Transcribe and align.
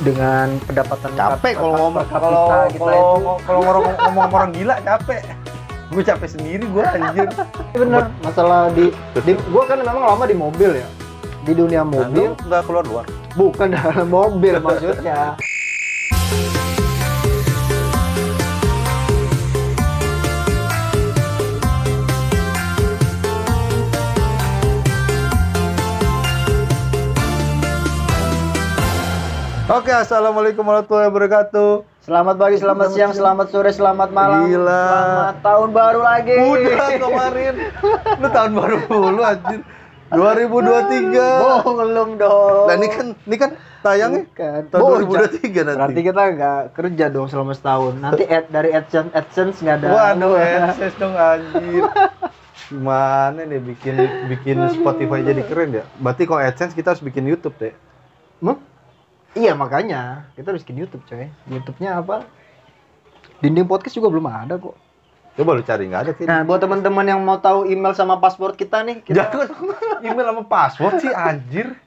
dengan 0.00 0.56
pendapatan 0.64 1.10
capek 1.12 1.52
kalau 1.54 1.74
ngomong 1.76 2.04
kalau 2.06 2.66
kita 2.66 2.78
kalau 2.78 3.04
itu. 3.14 3.44
kalau 3.44 3.60
ngomong 3.60 3.94
ngomong 3.98 4.24
orang 4.32 4.50
gila 4.52 4.76
capek. 4.80 5.20
Gue 5.90 6.02
capek 6.06 6.28
sendiri 6.30 6.64
gue 6.64 6.84
anjir. 6.86 7.26
Bener. 7.74 8.14
Masalah 8.22 8.70
di, 8.70 8.94
di 9.20 9.32
gua 9.50 9.66
kan 9.66 9.82
memang 9.82 10.06
lama 10.06 10.24
di 10.24 10.34
mobil 10.34 10.78
ya. 10.78 10.88
Di 11.42 11.52
dunia 11.52 11.82
Nah, 11.82 12.06
mobil. 12.06 12.30
nggak 12.38 12.62
keluar 12.62 12.84
luar 12.86 13.06
bukan 13.32 13.70
dalam 13.70 14.06
mobil 14.08 14.58
maksudnya 14.58 15.38
Oke, 29.70 29.94
assalamualaikum 29.94 30.66
warahmatullahi 30.66 31.14
wabarakatuh. 31.14 31.86
selamat 32.02 32.34
pagi 32.42 32.58
selamat 32.58 32.90
siang 32.90 33.14
selamat 33.14 33.54
sore 33.54 33.70
selamat 33.70 34.10
malam 34.10 34.50
Gila. 34.50 34.66
selamat 34.66 35.36
tahun 35.46 35.68
baru 35.70 36.00
lagi 36.02 36.34
Udah 36.42 36.88
kemarin, 36.98 37.54
lu 38.18 38.28
tahun 38.34 38.52
baru 38.58 38.76
dulu 38.90 39.22
anjir. 39.22 39.60
2023. 40.10 41.14
bohong 41.14 41.78
belum 41.86 42.08
dong 42.18 42.66
Nah 42.66 42.74
ini 42.82 42.88
kan, 42.90 43.06
ini 43.14 43.36
kan 43.38 43.50
tayangnya 43.86 44.26
Bukan. 44.26 44.60
tahun 44.74 44.82
Bocah. 45.06 45.30
2023 45.38 45.38
nanti. 45.38 45.78
Berarti 45.78 46.00
kita 46.02 46.22
nggak 46.34 46.60
kerja 46.74 47.04
dong 47.14 47.26
selama 47.30 47.52
setahun. 47.54 47.94
Nanti 47.94 48.24
ad, 48.26 48.50
dari 48.50 48.70
AdSense 48.74 49.14
AdSense 49.14 49.62
nggak 49.62 49.76
ada. 49.86 49.88
Waduh, 49.94 50.34
AdSense 50.34 50.96
dong 50.98 51.14
anjir. 51.14 51.82
Gimana 52.74 53.46
nih 53.46 53.62
bikin 53.62 53.94
bikin 54.34 54.66
Spotify 54.74 55.22
jadi 55.22 55.46
keren 55.46 55.78
ya? 55.78 55.86
Berarti 56.02 56.26
kalau 56.26 56.42
AdSense 56.42 56.74
kita 56.74 56.90
harus 56.90 57.06
bikin 57.06 57.22
YouTube 57.22 57.54
deh. 57.62 57.70
Hmm? 58.42 58.58
Iya 59.38 59.54
makanya 59.54 60.26
kita 60.34 60.50
harus 60.50 60.66
bikin 60.66 60.82
YouTube 60.82 61.06
coy. 61.06 61.30
YouTube-nya 61.46 62.02
apa? 62.02 62.26
Dinding 63.38 63.70
podcast 63.70 63.94
juga 63.94 64.10
belum 64.10 64.26
ada 64.26 64.58
kok. 64.58 64.74
Coba 65.38 65.54
lu 65.54 65.62
cari 65.62 65.86
nggak 65.86 66.02
ada 66.02 66.12
sih. 66.18 66.26
Nah 66.26 66.42
buat 66.42 66.58
teman-teman 66.58 67.06
yang 67.06 67.20
mau 67.22 67.38
tahu 67.38 67.70
email 67.70 67.94
sama 67.94 68.18
password 68.18 68.58
kita 68.58 68.82
nih, 68.82 69.00
kita 69.06 69.30
Jangan 69.30 69.48
email 70.06 70.26
sama 70.34 70.42
password 70.44 70.94
sih 70.98 71.12
anjir. 71.14 71.78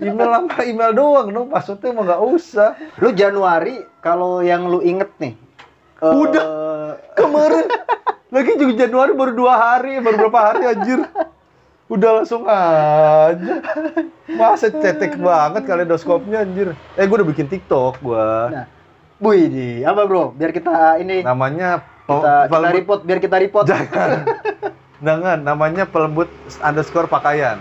Email 0.00 0.28
sama 0.32 0.64
email 0.64 0.92
doang 0.96 1.28
dong, 1.30 1.46
passwordnya 1.52 1.92
emang 1.92 2.04
nggak 2.08 2.22
usah. 2.24 2.70
lu 2.98 3.12
Januari 3.12 3.84
kalau 4.00 4.40
yang 4.40 4.66
lu 4.66 4.80
inget 4.80 5.12
nih. 5.20 5.36
eh, 6.00 6.14
Udah. 6.16 6.44
Kemarin 7.12 7.68
lagi 8.34 8.52
juga 8.56 8.72
Januari 8.88 9.12
baru 9.12 9.32
dua 9.36 9.54
hari, 9.54 10.00
baru 10.00 10.16
berapa 10.26 10.40
hari 10.40 10.62
anjir. 10.64 11.04
Udah 11.88 12.20
langsung 12.20 12.44
aja. 12.44 13.54
Masa 14.28 14.68
cetek 14.68 15.16
banget 15.16 15.64
kaleidoskopnya 15.64 16.44
anjir. 16.44 16.76
Eh 16.94 17.04
gue 17.08 17.16
udah 17.16 17.28
bikin 17.28 17.48
TikTok 17.48 18.04
gua. 18.04 18.52
Nah, 18.52 18.66
Wih, 19.18 19.50
di 19.50 19.68
apa 19.82 20.06
bro? 20.06 20.30
Biar 20.30 20.54
kita 20.54 21.00
ini 21.02 21.26
Namanya 21.26 21.82
kita, 22.06 22.14
kita 22.46 22.46
pelembut- 22.46 22.76
report, 22.76 23.00
biar 23.02 23.18
kita 23.18 23.36
report. 23.40 23.64
Jangan. 23.66 24.10
Jangan, 24.98 25.38
namanya 25.42 25.84
pelembut 25.88 26.30
underscore 26.60 27.08
pakaian. 27.08 27.58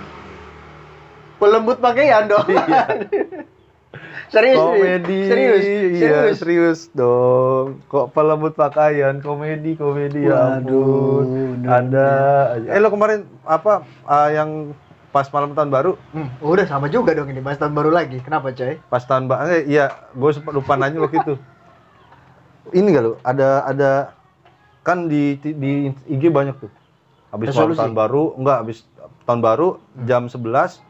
Pelembut 1.39 1.79
pakaian 1.79 2.27
dong. 2.27 2.45
Iya. 2.45 2.83
serius, 4.27 4.57
komedi. 4.59 5.19
Serius, 5.27 5.63
iya 5.63 5.87
serius. 5.95 6.37
serius 6.39 6.79
dong. 6.91 7.79
Kok 7.87 8.11
pelembut 8.11 8.53
pakaian? 8.53 9.23
Komedi 9.23 9.79
komedi 9.79 10.27
ya 10.27 10.59
ampun. 10.59 11.63
ada 11.63 12.07
aja. 12.59 12.67
eh 12.75 12.79
lo 12.79 12.91
kemarin 12.91 13.23
apa 13.47 13.87
ah, 14.03 14.29
yang 14.31 14.75
pas 15.15 15.27
malam 15.31 15.55
tahun 15.55 15.71
baru? 15.71 15.91
Hmm, 16.11 16.29
udah 16.43 16.65
sama 16.67 16.91
juga 16.91 17.15
dong 17.15 17.31
ini, 17.31 17.39
bahas 17.39 17.57
tahun 17.57 17.73
baru 17.73 17.89
lagi. 17.89 18.19
Kenapa 18.21 18.51
coy? 18.51 18.77
pas 18.91 19.03
tahun 19.03 19.25
baru 19.31 19.49
eh, 19.49 19.63
iya 19.65 19.89
gue 20.13 20.29
sempat 20.35 20.53
lupa 20.53 20.75
nanya 20.75 20.99
waktu 21.01 21.23
itu. 21.23 21.35
Ini 22.75 22.87
gak 22.91 23.03
lo? 23.03 23.13
Ada 23.23 23.63
ada 23.63 23.91
kan 24.83 25.07
di 25.07 25.39
di 25.39 25.91
IG 26.11 26.27
banyak 26.27 26.59
tuh. 26.59 26.71
Habis 27.31 27.55
malam 27.55 27.75
tahun 27.75 27.95
baru 27.95 28.35
enggak 28.35 28.57
habis 28.63 28.77
tahun 29.23 29.39
baru 29.39 29.79
jam 30.03 30.27
11 30.27 30.83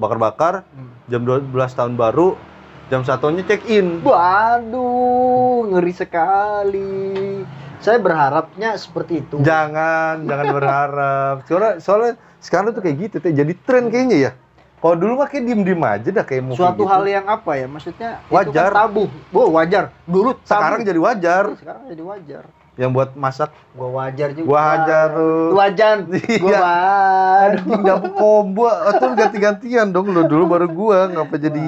bakar-bakar. 0.00 0.64
Jam 1.12 1.22
12 1.28 1.52
tahun 1.52 1.94
baru 2.00 2.53
jam 2.86 3.00
satunya 3.02 3.42
check 3.42 3.64
in 3.64 4.00
Waduh, 4.00 5.68
ngeri 5.70 5.92
sekali. 5.92 7.42
Saya 7.80 8.00
berharapnya 8.00 8.76
seperti 8.76 9.20
itu. 9.20 9.36
Jangan, 9.40 10.24
jangan 10.24 10.46
berharap. 10.50 11.34
Soalnya, 11.48 11.72
soalnya 11.78 12.12
sekarang 12.40 12.72
tuh 12.72 12.80
kayak 12.80 12.96
gitu, 12.96 13.16
jadi 13.20 13.52
tren 13.64 13.92
kayaknya 13.92 14.16
ya. 14.18 14.32
Kalau 14.80 15.00
dulu 15.00 15.16
mah 15.16 15.28
kayak 15.28 15.48
diem-diem 15.48 15.80
aja 15.80 16.08
dah 16.12 16.24
kayak 16.24 16.42
mau 16.44 16.52
Suatu 16.52 16.84
kayak 16.84 16.92
hal 16.92 17.02
gitu. 17.04 17.14
yang 17.16 17.26
apa 17.26 17.50
ya? 17.56 17.66
Maksudnya 17.68 18.10
itu 18.20 18.32
Wajar. 18.36 18.68
kan 18.68 18.76
tabu. 18.84 19.04
Oh, 19.32 19.48
wajar. 19.48 19.84
Dulu 20.04 20.30
tabu. 20.36 20.48
Sekarang 20.48 20.80
jadi 20.84 21.00
wajar. 21.00 21.44
sekarang 21.56 21.82
jadi 21.88 22.02
wajar. 22.04 22.44
Yang 22.74 22.90
buat 22.90 23.10
masak, 23.14 23.54
Gua 23.72 23.88
wajar 23.94 24.34
juga. 24.34 24.46
gua 24.46 24.60
hajar 24.68 25.06
tuh. 25.10 25.46
Lu 25.48 25.56
wajar. 25.56 25.96
Gua 26.42 26.50
Iya. 26.50 26.58
wajar. 26.58 27.50
Anjing 27.56 27.82
dapet 27.84 28.12
combo, 28.12 28.66
atau 28.66 29.06
ganti-gantian 29.12 29.86
dong 29.88 30.10
lo 30.10 30.22
dulu 30.24 30.44
baru 30.48 30.66
gua 30.66 31.06
ngapa 31.06 31.34
jadi 31.36 31.60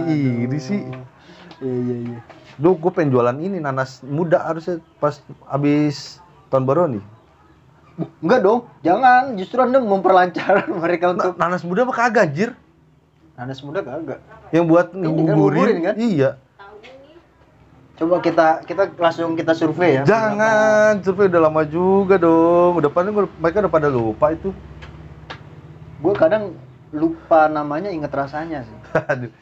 iri 0.42 0.58
sih. 0.58 0.82
Iya, 1.58 1.74
iya, 1.74 1.96
iya. 2.04 2.18
Duh, 2.56 2.72
gue 2.72 2.88
pengen 2.88 3.12
jualan 3.12 3.36
ini 3.36 3.56
nanas 3.56 4.00
muda 4.00 4.40
harusnya 4.42 4.80
pas 4.96 5.20
abis 5.46 6.18
tahun 6.48 6.64
baru 6.64 6.88
nih. 6.88 7.04
Enggak 8.18 8.40
dong, 8.42 8.60
jangan. 8.80 9.36
Justru 9.36 9.58
Anda 9.58 9.76
memperlancar 9.78 10.64
mereka 10.82 11.04
Na- 11.06 11.12
untuk 11.12 11.32
nanas 11.34 11.62
muda 11.62 11.84
mah 11.84 11.94
kagak 11.94 12.22
anjir. 12.26 12.50
nanas 13.34 13.60
muda 13.60 13.80
kagak. 13.80 14.20
Yang 14.48 14.64
buat 14.66 14.86
Ini 14.88 14.96
kan 14.96 15.04
ngegugurin. 15.06 15.36
nguburin, 15.36 15.76
kan? 15.82 15.94
Iya. 15.94 16.30
Coba 17.96 18.20
kita 18.20 18.60
kita 18.62 18.92
langsung 19.00 19.32
kita 19.32 19.56
survei 19.56 19.96
ya. 19.96 20.02
Jangan, 20.04 21.00
survei 21.00 21.32
udah 21.32 21.42
lama 21.48 21.64
juga 21.64 22.20
dong. 22.20 22.76
Udah 22.76 22.92
pada 22.92 23.08
mereka 23.08 23.64
udah 23.64 23.72
pada 23.72 23.88
lupa 23.88 24.36
itu. 24.36 24.52
Gue 25.96 26.12
kadang 26.12 26.52
lupa 26.92 27.48
namanya, 27.48 27.88
inget 27.88 28.12
rasanya 28.12 28.68
sih. 28.68 28.76
Aduh. 29.12 29.32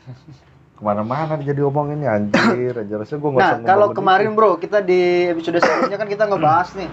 Ke 0.75 0.83
mana-mana 0.83 1.35
jadi 1.39 1.67
omonginnya 1.67 2.15
anjir. 2.15 2.79
Aja 2.79 2.95
rasanya 2.95 3.19
gue 3.19 3.31
nggak 3.35 3.43
Nah, 3.43 3.55
kalau 3.67 3.91
kemarin 3.91 4.31
itu. 4.31 4.39
bro, 4.39 4.55
kita 4.55 4.79
di 4.79 5.31
episode 5.35 5.59
sebelumnya 5.59 5.99
kan 5.99 6.07
kita 6.07 6.25
ngebahas 6.27 6.69
nih 6.79 6.91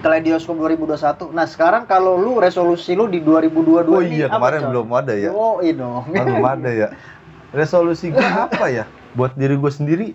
Kaleidoskop 0.00 0.54
2021. 0.56 1.34
Nah, 1.34 1.44
sekarang 1.44 1.82
kalau 1.84 2.14
lu 2.14 2.38
resolusi 2.38 2.94
lu 2.94 3.04
di 3.04 3.20
2022 3.20 3.90
Oh 3.90 4.00
ini 4.00 4.22
iya, 4.22 4.26
apa, 4.30 4.38
kemarin 4.38 4.60
Coy? 4.64 4.68
belum 4.70 4.88
ada 4.96 5.12
ya. 5.18 5.30
Oh, 5.34 5.58
iya 5.60 5.74
dong. 5.76 6.02
Belum 6.08 6.46
ada 6.46 6.70
ya. 6.70 6.88
Resolusi 7.58 8.14
gue 8.14 8.22
apa 8.46 8.70
ya? 8.70 8.86
Buat 9.12 9.34
diri 9.34 9.58
gue 9.58 9.72
sendiri. 9.74 10.06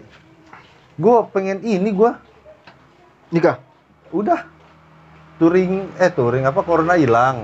Gue 0.95 1.17
pengen 1.35 1.59
ini 1.61 1.91
gue. 1.91 2.11
Nikah. 3.35 3.59
Udah. 4.15 4.47
Touring, 5.35 5.91
eh 5.99 6.07
touring 6.07 6.47
apa? 6.47 6.63
Corona 6.63 6.95
hilang. 6.95 7.43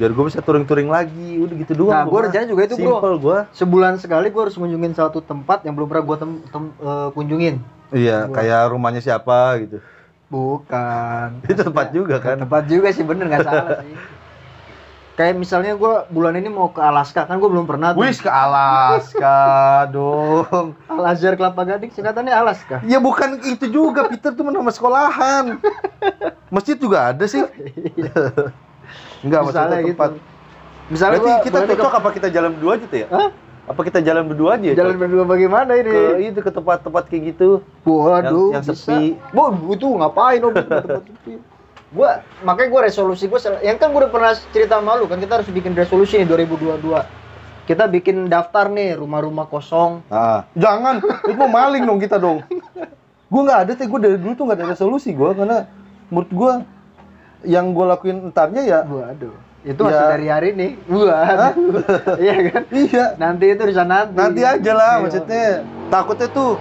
Biar 0.00 0.14
gue 0.14 0.24
bisa 0.24 0.40
touring-touring 0.40 0.88
lagi. 0.88 1.36
Udah 1.36 1.54
gitu 1.58 1.72
doang. 1.74 1.92
Nah, 1.92 2.04
gua 2.08 2.20
rencana 2.30 2.46
juga 2.48 2.70
itu, 2.70 2.80
bro. 2.80 3.02
Simple 3.02 3.14
gue. 3.20 3.38
Sebulan 3.52 3.92
sekali 4.00 4.30
gua 4.30 4.48
harus 4.48 4.56
kunjungin 4.56 4.94
satu 4.94 5.20
tempat 5.20 5.66
yang 5.66 5.74
belum 5.76 5.90
pernah 5.90 6.04
gua 6.06 6.16
tem- 6.16 6.42
tem- 6.48 6.76
eh, 6.80 7.08
kunjungin. 7.12 7.54
Iya, 7.92 8.30
Gua. 8.30 8.34
kayak 8.40 8.62
rumahnya 8.72 9.00
siapa 9.04 9.58
gitu. 9.60 9.82
Bukan. 10.28 11.40
Itu 11.44 11.60
tempat 11.66 11.90
juga 11.92 12.16
kan. 12.22 12.36
Tempat 12.40 12.64
juga 12.68 12.88
sih 12.94 13.04
bener 13.04 13.26
nggak 13.28 13.44
salah 13.44 13.80
sih. 13.84 13.92
Kayak 15.18 15.34
misalnya 15.34 15.74
gua 15.74 16.06
bulan 16.06 16.38
ini 16.38 16.46
mau 16.46 16.70
ke 16.70 16.78
Alaska 16.78 17.26
kan 17.26 17.42
gua 17.42 17.50
belum 17.50 17.66
pernah 17.66 17.90
tuh. 17.90 18.06
Wis 18.06 18.22
ke 18.22 18.30
Alaska 18.30 19.34
dong. 19.94 20.78
Al 20.86 21.04
Azhar 21.10 21.34
Kelapa 21.34 21.66
Gading 21.66 21.90
singkatannya 21.90 22.30
Alaska. 22.30 22.78
Ya 22.86 23.02
bukan 23.02 23.42
itu 23.42 23.66
juga, 23.66 24.06
Peter 24.06 24.30
tuh 24.30 24.46
nama 24.46 24.70
sekolahan. 24.70 25.58
Masjid 26.48 26.78
juga 26.78 27.10
ada 27.10 27.26
sih. 27.26 27.42
Enggak, 29.26 29.40
maksudnya 29.42 29.82
gitu. 29.82 29.98
tempat. 29.98 30.10
Misalnya 30.88 31.18
Berarti 31.18 31.30
gua 31.34 31.44
kita 31.44 31.58
cocok 31.66 31.94
apa 31.98 32.08
kita 32.14 32.28
jalan 32.30 32.50
berdua 32.54 32.72
aja 32.78 32.86
tuh 32.86 32.98
ya? 33.02 33.08
Hah? 33.10 33.30
Apa 33.68 33.80
kita 33.84 33.98
jalan 34.00 34.24
berdua 34.24 34.50
aja? 34.56 34.70
Jalan 34.72 34.94
Cok? 34.96 35.00
berdua 35.02 35.24
bagaimana 35.26 35.72
ini? 35.76 35.92
ke 35.92 36.02
itu 36.24 36.40
ke 36.40 36.50
tempat-tempat 36.54 37.04
kayak 37.04 37.22
gitu. 37.34 37.60
Waduh, 37.84 38.54
yang- 38.54 38.62
yang 38.62 38.64
bisa. 38.64 38.86
sepi. 38.86 39.18
Bo, 39.34 39.50
itu 39.68 39.84
ngapain 39.84 40.40
om? 40.40 40.54
Tempat 40.54 41.04
sepi. 41.10 41.57
Gua 41.88 42.10
makanya 42.40 42.68
gua 42.68 42.82
resolusi 42.84 43.24
gua 43.24 43.38
sel- 43.38 43.60
yang 43.60 43.76
kan 43.76 43.88
gua 43.88 44.04
udah 44.04 44.12
pernah 44.12 44.32
cerita 44.46 44.76
sama 44.76 44.92
lu 44.94 45.04
kan 45.04 45.16
kita 45.16 45.40
harus 45.40 45.48
bikin 45.48 45.72
resolusi 45.72 46.16
nih 46.16 46.28
2022. 46.28 46.84
Kita 47.64 47.84
bikin 47.84 48.26
daftar 48.26 48.66
nih 48.66 48.96
rumah-rumah 48.96 49.44
kosong. 49.44 50.00
Ah, 50.08 50.48
jangan. 50.54 51.00
Itu 51.22 51.32
mau 51.34 51.48
maling 51.48 51.84
dong 51.84 51.96
kita 51.98 52.16
dong. 52.16 52.40
Gue 53.28 53.42
nggak 53.42 53.60
ada, 53.60 53.72
teh 53.74 53.84
gue 53.84 53.98
dari 53.98 54.16
dulu 54.16 54.32
tuh 54.32 54.44
nggak 54.46 54.56
ada 54.56 54.68
resolusi 54.68 55.12
gue 55.12 55.30
karena 55.30 55.68
menurut 56.08 56.30
gue 56.30 56.52
yang 57.46 57.70
gue 57.70 57.84
lakuin 57.86 58.24
entarnya 58.26 58.62
ya 58.62 58.80
Waduh. 58.82 59.36
Itu 59.60 59.84
Ya. 59.84 59.88
hasil 59.90 60.04
dari 60.10 60.26
hari 60.26 60.48
ini. 60.54 60.68
Waduh. 60.82 61.84
Iya 62.18 62.36
kan? 62.48 62.62
iya 62.70 63.04
Nanti 63.14 63.44
itu 63.48 63.62
bisa 63.62 63.84
nanti. 63.84 64.16
nanti 64.16 64.40
aja 64.42 64.72
lah 64.72 64.92
Iya. 64.94 65.02
maksudnya 65.04 65.44
takutnya 65.86 66.28
tuh 66.30 66.56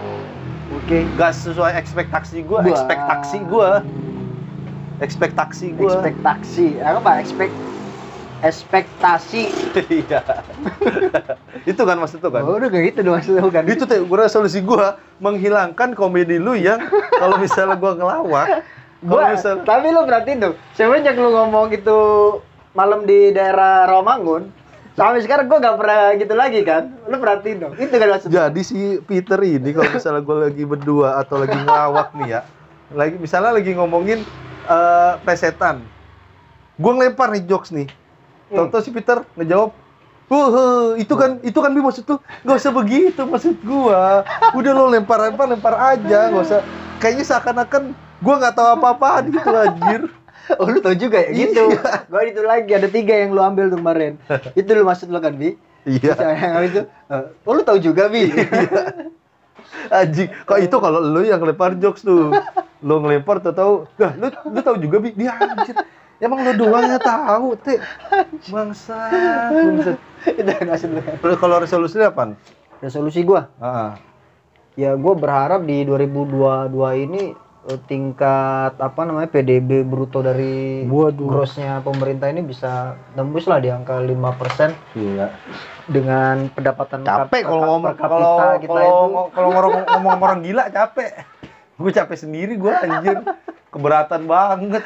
Oke. 0.73 1.07
nggak 1.09 1.31
sesuai 1.33 1.71
ekspektasi 1.77 2.43
gue 2.43 2.59
Wah. 2.59 2.67
ekspektasi 2.67 3.37
gue 3.41 3.69
ekspektasi 5.01 5.77
gue 5.77 5.85
Ekspektasi. 5.85 6.81
Apa 6.81 7.21
Expect 7.21 7.53
ekspektasi. 8.45 9.49
Iya. 9.89 10.21
itu 11.71 11.81
kan 11.81 11.97
maksud 11.97 12.21
itu 12.21 12.29
kan. 12.29 12.41
Oh, 12.45 12.57
udah 12.57 12.69
kayak 12.69 12.93
gitu 12.93 12.99
dong 13.01 13.17
maksudnya 13.17 13.41
bukan. 13.41 13.63
Itu 13.65 13.83
teh 13.89 13.99
gue 14.01 14.17
resolusi 14.17 14.59
gua 14.61 15.01
menghilangkan 15.17 15.97
komedi 15.97 16.37
lu 16.37 16.53
yang 16.53 16.81
kalau 17.17 17.41
misalnya 17.41 17.77
gua 17.77 17.97
ngelawak, 17.97 18.47
kalau 19.01 19.21
Gua, 19.25 19.33
misalnya 19.33 19.61
tapi 19.65 19.87
lu 19.93 20.01
perhatiin 20.05 20.37
tuh, 20.41 20.53
semenjak 20.73 21.17
lu 21.17 21.29
ngomong 21.33 21.69
gitu 21.73 21.99
malam 22.77 23.05
di 23.05 23.33
daerah 23.33 23.89
Rawamangun, 23.89 24.49
sampai 24.93 25.21
sekarang 25.25 25.49
gua 25.49 25.57
gak 25.61 25.77
pernah 25.81 26.01
gitu 26.17 26.33
lagi 26.37 26.61
kan. 26.61 26.93
Lu 27.09 27.17
perhatiin 27.17 27.57
dong. 27.61 27.73
Itu 27.77 27.93
kan 27.97 28.07
maksudnya. 28.09 28.49
Jadi 28.49 28.61
si 28.61 28.79
Peter 29.01 29.37
ini 29.41 29.69
kalau 29.73 29.89
misalnya 29.89 30.21
gue 30.21 30.37
lagi 30.49 30.63
berdua 30.65 31.21
atau 31.21 31.41
lagi 31.41 31.57
ngelawak 31.57 32.13
nih 32.21 32.27
ya, 32.37 32.41
lagi 32.93 33.15
misalnya 33.17 33.51
lagi 33.57 33.71
ngomongin 33.73 34.21
eh 34.67 35.13
plesetan, 35.23 35.81
gue 36.75 36.91
ngelempar 36.91 37.31
nih 37.31 37.43
jokes 37.47 37.71
nih, 37.71 37.87
Hmm. 38.47 38.71
Tahu-tahu 38.71 38.79
si 38.79 38.91
Peter 38.95 39.27
ngejawab, 39.35 39.75
"Huh, 40.31 40.47
huh, 40.47 40.85
itu 40.95 41.13
kan 41.19 41.35
itu 41.43 41.59
kan 41.59 41.67
bi 41.67 41.83
maksud 41.83 42.07
tuh 42.07 42.23
nggak 42.47 42.57
usah 42.63 42.71
begitu 42.71 43.21
maksud 43.27 43.59
gua. 43.59 44.23
Udah 44.55 44.71
lo 44.71 44.87
lempar-lempar 44.87 45.51
lempar 45.51 45.75
aja, 45.75 46.31
nggak 46.31 46.43
usah. 46.47 46.59
Kayaknya 46.95 47.25
seakan-akan 47.27 47.91
gua 48.23 48.35
nggak 48.39 48.55
tahu 48.55 48.67
apa-apaan 48.79 49.23
gitu 49.35 49.51
anjir. 49.51 50.01
Oh 50.63 50.71
lu 50.71 50.79
tau 50.79 50.95
juga 50.95 51.19
ya? 51.19 51.35
Gitu. 51.35 51.59
Iya. 51.59 52.07
Gua 52.07 52.23
itu 52.23 52.39
lagi 52.39 52.71
ada 52.71 52.87
tiga 52.87 53.19
yang 53.19 53.35
lu 53.35 53.43
ambil 53.43 53.67
tuh 53.67 53.83
kemarin. 53.83 54.15
itu 54.55 54.69
lu 54.71 54.87
maksud 54.87 55.11
lu 55.11 55.19
kan 55.19 55.35
Bi? 55.35 55.59
Iya. 55.83 56.15
Yang 56.15 56.65
itu. 56.71 56.81
Oh 57.47 57.51
lu 57.51 57.67
tau 57.67 57.75
juga 57.75 58.07
Bi? 58.07 58.31
Anjing, 59.87 60.29
kok 60.43 60.59
itu 60.59 60.75
kalau 60.77 60.99
lu 60.99 61.21
yang 61.23 61.41
lempar 61.41 61.77
jokes 61.77 62.03
tuh. 62.03 62.33
Lu 62.85 63.01
ngelempar 63.01 63.41
tuh 63.41 63.53
tahu, 63.53 63.73
dah 63.97 64.13
lu 64.13 64.29
lu 64.29 64.59
tahu 64.61 64.77
juga 64.77 65.01
bi 65.01 65.09
dia 65.17 65.33
anjir. 65.33 65.73
Emang 66.17 66.41
lu 66.41 66.53
doang 66.57 66.85
yang 66.85 67.01
tahu, 67.01 67.53
teh. 67.61 67.77
Bangsa, 68.49 68.97
itu. 69.53 69.93
Terus 71.21 71.37
kalau 71.37 71.61
resolusi 71.61 72.01
apa? 72.01 72.33
Resolusi 72.81 73.21
gua. 73.21 73.49
Ah, 73.61 73.97
Ya 74.77 74.93
gua 74.93 75.17
berharap 75.17 75.65
di 75.65 75.81
2022 75.85 76.73
ini 77.05 77.33
tingkat 77.83 78.79
apa 78.79 79.01
namanya 79.03 79.27
PDB 79.27 79.83
bruto 79.83 80.23
dari 80.23 80.87
Waduh. 80.87 81.27
grossnya 81.27 81.83
pemerintah 81.83 82.31
ini 82.31 82.39
bisa 82.39 82.95
tembus 83.11 83.43
lah 83.43 83.59
di 83.59 83.67
angka 83.67 83.99
5% 83.99 84.95
iya. 84.95 85.35
dengan 85.91 86.47
pendapatan 86.55 87.03
capek 87.03 87.43
kalau 87.43 87.63
ngomong 87.75 87.93
kalau 87.99 88.55
kita 88.55 88.71
kalau 88.71 88.95
itu. 89.27 89.31
kalau 89.35 89.49
ngomong 89.51 89.83
ngomong 89.83 90.11
orang 90.23 90.41
gila 90.47 90.63
capek. 90.71 91.11
Gue 91.77 91.91
capek 91.93 92.17
sendiri 92.17 92.55
gue 92.55 92.71
anjir. 92.71 93.19
Keberatan 93.67 94.25
banget. 94.31 94.83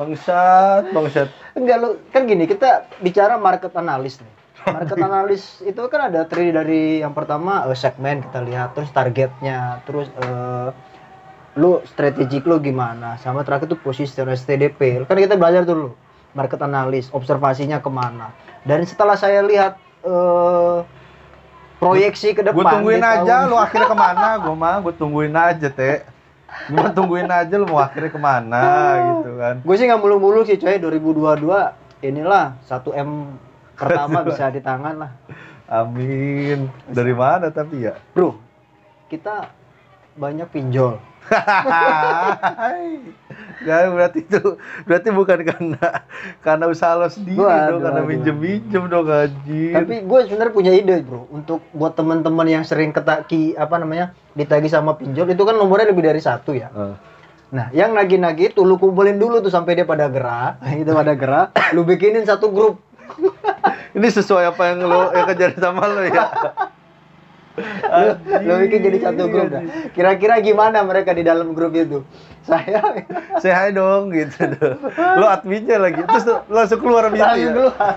Bangsat 0.00 0.88
bangsat. 0.90 1.28
Enggak 1.52 1.76
lu 1.84 2.00
kan 2.16 2.24
gini 2.24 2.48
kita 2.48 2.88
bicara 3.04 3.36
market 3.36 3.76
analis 3.76 4.18
nih. 4.24 4.32
Market 4.72 4.98
analis 5.12 5.60
itu 5.68 5.82
kan 5.92 6.08
ada 6.08 6.24
terdiri 6.24 6.50
dari 6.56 6.82
yang 7.04 7.12
pertama 7.12 7.68
eh, 7.68 7.76
segmen 7.76 8.24
kita 8.24 8.40
lihat 8.40 8.72
terus 8.72 8.88
targetnya 8.90 9.84
terus 9.84 10.08
eh, 10.16 10.72
lu 11.54 11.84
strategik 11.84 12.48
lu 12.48 12.56
gimana? 12.58 13.20
Sama 13.20 13.44
terakhir 13.44 13.68
tuh 13.68 13.80
posisi 13.80 14.12
STDP 14.12 15.04
kan 15.04 15.16
kita 15.16 15.36
belajar 15.36 15.66
dulu 15.66 15.92
market 16.32 16.60
analis 16.64 17.12
observasinya 17.12 17.80
ke 17.80 17.90
mana. 17.92 18.32
Dan 18.64 18.88
setelah 18.88 19.18
saya 19.18 19.44
lihat 19.44 19.76
eh, 20.04 20.78
proyeksi 21.76 22.32
ke 22.32 22.42
depan 22.46 22.56
gue 22.56 22.72
tungguin 22.72 23.02
aja 23.04 23.34
tahun- 23.44 23.50
lu 23.52 23.56
akhirnya 23.58 23.88
ke 23.90 23.98
mana? 23.98 24.28
Gue 24.40 24.54
mah 24.56 24.76
gue 24.80 24.94
tungguin 24.96 25.34
aja 25.34 25.68
teh 25.68 25.98
gue 26.68 26.88
tungguin 26.92 27.32
aja 27.32 27.54
lu 27.56 27.64
mau 27.64 27.80
akhirnya 27.80 28.12
ke 28.12 28.20
mana 28.20 28.64
gitu 29.08 29.30
kan. 29.40 29.54
Gue 29.64 29.74
sih 29.80 29.88
nggak 29.88 30.00
mulu-mulu 30.00 30.44
sih 30.44 30.60
coy. 30.60 30.76
2022 30.76 31.48
inilah 32.04 32.60
1 32.68 32.92
m 33.02 33.10
pertama 33.76 34.20
bisa 34.28 34.52
di 34.52 34.60
tangan 34.60 34.94
lah. 35.00 35.12
Amin. 35.68 36.68
Dari 36.88 37.14
mana 37.16 37.48
tapi 37.48 37.88
ya? 37.88 37.96
Bro 38.12 38.36
kita 39.08 39.48
banyak 40.16 40.48
pinjol. 40.52 41.00
Gak 43.62 43.78
berarti 43.94 44.26
itu 44.26 44.58
berarti 44.84 45.08
bukan 45.14 45.38
karena 45.46 45.88
karena 46.42 46.64
usaha 46.66 46.98
lo 46.98 47.06
sendiri 47.06 47.38
Waduh, 47.38 47.78
dong, 47.78 47.80
karena 47.86 48.00
waduh. 48.02 48.10
minjem 48.10 48.36
minjem 48.36 48.84
dong 48.90 49.06
anjir. 49.06 49.72
tapi 49.78 49.94
gue 50.02 50.18
sebenarnya 50.26 50.52
punya 50.52 50.72
ide 50.74 50.96
bro. 51.06 51.30
Untuk 51.30 51.62
buat 51.70 51.94
teman-teman 51.94 52.46
yang 52.50 52.64
sering 52.66 52.90
ketaki 52.90 53.54
apa 53.54 53.78
namanya 53.78 54.10
ditagi 54.34 54.66
sama 54.66 54.98
pinjol 54.98 55.30
itu 55.30 55.42
kan 55.46 55.54
nomornya 55.54 55.94
lebih 55.94 56.02
dari 56.02 56.18
satu 56.18 56.58
ya. 56.58 56.68
Eh, 56.74 56.94
nah 57.54 57.70
yang 57.70 57.94
nagih-nagih 57.94 58.50
itu 58.50 58.66
lu 58.66 58.76
kumpulin 58.76 59.14
dulu 59.16 59.38
tuh 59.38 59.52
sampai 59.52 59.78
dia 59.78 59.86
pada 59.86 60.10
gerah 60.10 60.58
itu 60.82 60.90
pada 60.90 61.14
gerah 61.14 61.44
lu 61.70 61.86
bikinin 61.86 62.26
satu 62.26 62.50
grup. 62.50 62.82
Ini 63.96 64.08
sesuai 64.08 64.56
apa 64.56 64.72
yang 64.72 64.88
lo 64.88 65.12
yang 65.12 65.28
kejar 65.28 65.52
sama 65.60 65.84
lo 65.86 66.02
ya. 66.02 66.24
Lu, 67.58 68.08
lu 68.48 68.52
bikin 68.64 68.80
jadi 68.80 68.98
satu 69.04 69.28
grup 69.28 69.52
dah. 69.52 69.62
kira-kira 69.92 70.40
gimana 70.40 70.80
mereka 70.80 71.12
di 71.12 71.20
dalam 71.20 71.52
grup 71.52 71.76
itu 71.76 72.00
saya 72.42 72.80
Say 73.38 73.52
hi 73.54 73.70
dong 73.70 74.10
gitu. 74.10 74.50
Lo 75.20 75.30
adminnya 75.30 75.78
lagi. 75.78 76.02
Terus 76.02 76.24
lo 76.26 76.36
langsung 76.50 76.80
keluar 76.82 77.06
abis 77.06 77.20
itu 77.20 77.22
langsung 77.22 77.42
ya. 77.42 77.52
keluar 77.54 77.94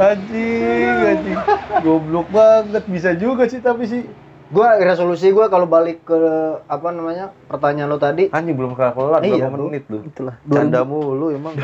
Anjing, 0.00 0.96
anjing. 1.04 1.38
Goblok 1.84 2.28
banget 2.32 2.84
bisa 2.88 3.12
juga 3.12 3.44
sih 3.48 3.60
tapi 3.60 3.84
sih. 3.84 4.04
gua 4.50 4.82
resolusi 4.82 5.30
gua 5.30 5.46
kalau 5.46 5.70
balik 5.70 6.02
ke 6.02 6.18
apa 6.66 6.90
namanya 6.90 7.30
pertanyaan 7.46 7.86
lo 7.86 8.02
tadi 8.02 8.34
Anjing 8.34 8.58
belum 8.58 8.74
kelar 8.74 8.98
kelar 8.98 9.22
Iya, 9.22 9.46
menit 9.46 9.86
lu. 9.86 10.02
itulah 10.02 10.42
Canda 10.50 10.82
mulu 10.82 11.30
emang. 11.30 11.54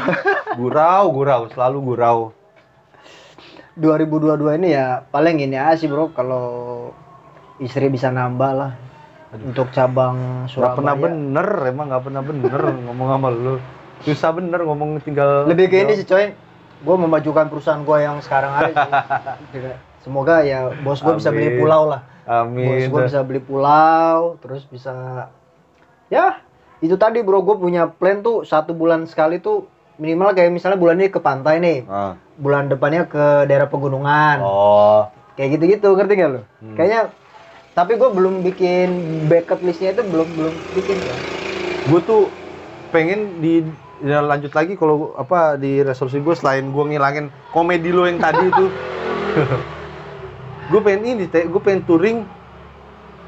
Gurau, 0.54 1.10
gurau, 1.10 1.50
selalu 1.50 1.78
gurau. 1.82 2.19
2022 3.76 4.56
ini 4.56 4.69
ya 4.73 5.05
paling 5.12 5.37
ini 5.37 5.56
aja 5.61 5.76
sih 5.76 5.88
bro 5.88 6.08
kalau 6.17 6.44
istri 7.61 7.93
bisa 7.93 8.08
nambah 8.08 8.50
lah 8.56 8.73
untuk 9.37 9.69
cabang 9.73 10.49
Gak 10.49 10.81
pernah 10.81 10.96
Surabaya 10.96 11.12
bener, 11.12 11.49
emang 11.69 11.87
gak 11.93 12.05
pernah 12.08 12.23
bener 12.25 12.62
ngomong 12.88 13.08
sama 13.12 13.28
lu. 13.28 13.56
Susah 14.00 14.32
bener 14.32 14.61
ngomong 14.64 15.00
tinggal. 15.05 15.44
lebih 15.44 15.69
ke 15.69 15.84
ini 15.84 15.93
sih 15.96 16.08
coy 16.08 16.32
gue 16.76 16.96
memajukan 16.96 17.49
perusahaan 17.49 17.81
gue 17.81 17.99
yang 18.05 18.20
sekarang 18.20 18.52
ada 18.52 18.73
sih. 18.73 18.93
semoga 20.06 20.44
ya 20.46 20.70
bos 20.87 21.02
gue 21.02 21.19
bisa 21.19 21.34
beli 21.34 21.58
pulau 21.58 21.90
lah 21.90 22.06
bos 22.23 22.46
Amin. 22.46 22.87
gue 22.87 23.02
bisa 23.11 23.20
beli 23.26 23.43
pulau 23.43 24.38
terus 24.38 24.62
bisa 24.70 25.26
ya 26.06 26.38
itu 26.78 26.94
tadi 26.94 27.26
bro 27.26 27.43
gue 27.43 27.56
punya 27.58 27.90
plan 27.90 28.23
tuh 28.23 28.46
satu 28.46 28.70
bulan 28.70 29.08
sekali 29.11 29.43
tuh 29.43 29.67
minimal 29.96 30.32
kayak 30.32 30.52
misalnya 30.52 30.76
bulan 30.76 30.96
ini 30.96 31.08
ke 31.08 31.20
pantai 31.20 31.56
nih 31.58 31.78
Ah. 31.87 32.14
bulan 32.37 32.69
depannya 32.69 33.08
ke 33.08 33.48
daerah 33.48 33.66
pegunungan 33.66 34.38
Oh. 34.40 35.08
kayak 35.34 35.56
gitu-gitu 35.56 35.93
ngerti 35.93 36.12
gak 36.14 36.31
lo 36.31 36.40
Hmm. 36.60 36.76
kayaknya 36.76 37.00
tapi 37.72 37.96
gue 37.96 38.08
belum 38.08 38.40
bikin 38.43 38.88
backup 39.26 39.61
listnya 39.61 39.92
itu 39.92 40.02
belum 40.02 40.28
belum 40.32 40.54
bikin 40.73 40.99
ya 41.00 41.16
gue 41.82 42.00
tuh 42.02 42.32
pengen 42.88 43.40
di 43.40 43.64
ya 44.00 44.21
lanjut 44.21 44.52
lagi 44.52 44.76
kalau 44.76 45.16
apa 45.16 45.56
di 45.56 45.80
resolusi 45.80 46.21
gue 46.21 46.35
selain 46.35 46.68
gue 46.68 46.85
ngilangin 46.87 47.26
komedi 47.49 47.88
lo 47.88 48.04
yang 48.04 48.21
tadi 48.21 48.44
itu 48.44 48.64
gue 50.71 50.80
pengen 50.82 51.02
ini 51.06 51.25
gue 51.28 51.62
pengen 51.62 51.82
touring 51.85 52.18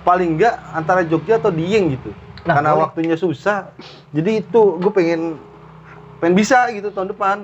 paling 0.03 0.37
enggak 0.37 0.57
antara 0.73 1.05
Jogja 1.05 1.37
atau 1.37 1.49
Dieng 1.49 1.93
gitu 1.93 2.13
Nah, 2.47 2.55
karena 2.55 2.73
boleh. 2.73 2.83
waktunya 2.83 3.17
susah 3.19 3.69
jadi 4.09 4.41
itu 4.41 4.61
gue 4.81 4.89
pengen 4.89 5.37
pengen 6.19 6.35
bisa 6.37 6.69
gitu 6.75 6.89
tahun 6.93 7.11
depan. 7.15 7.39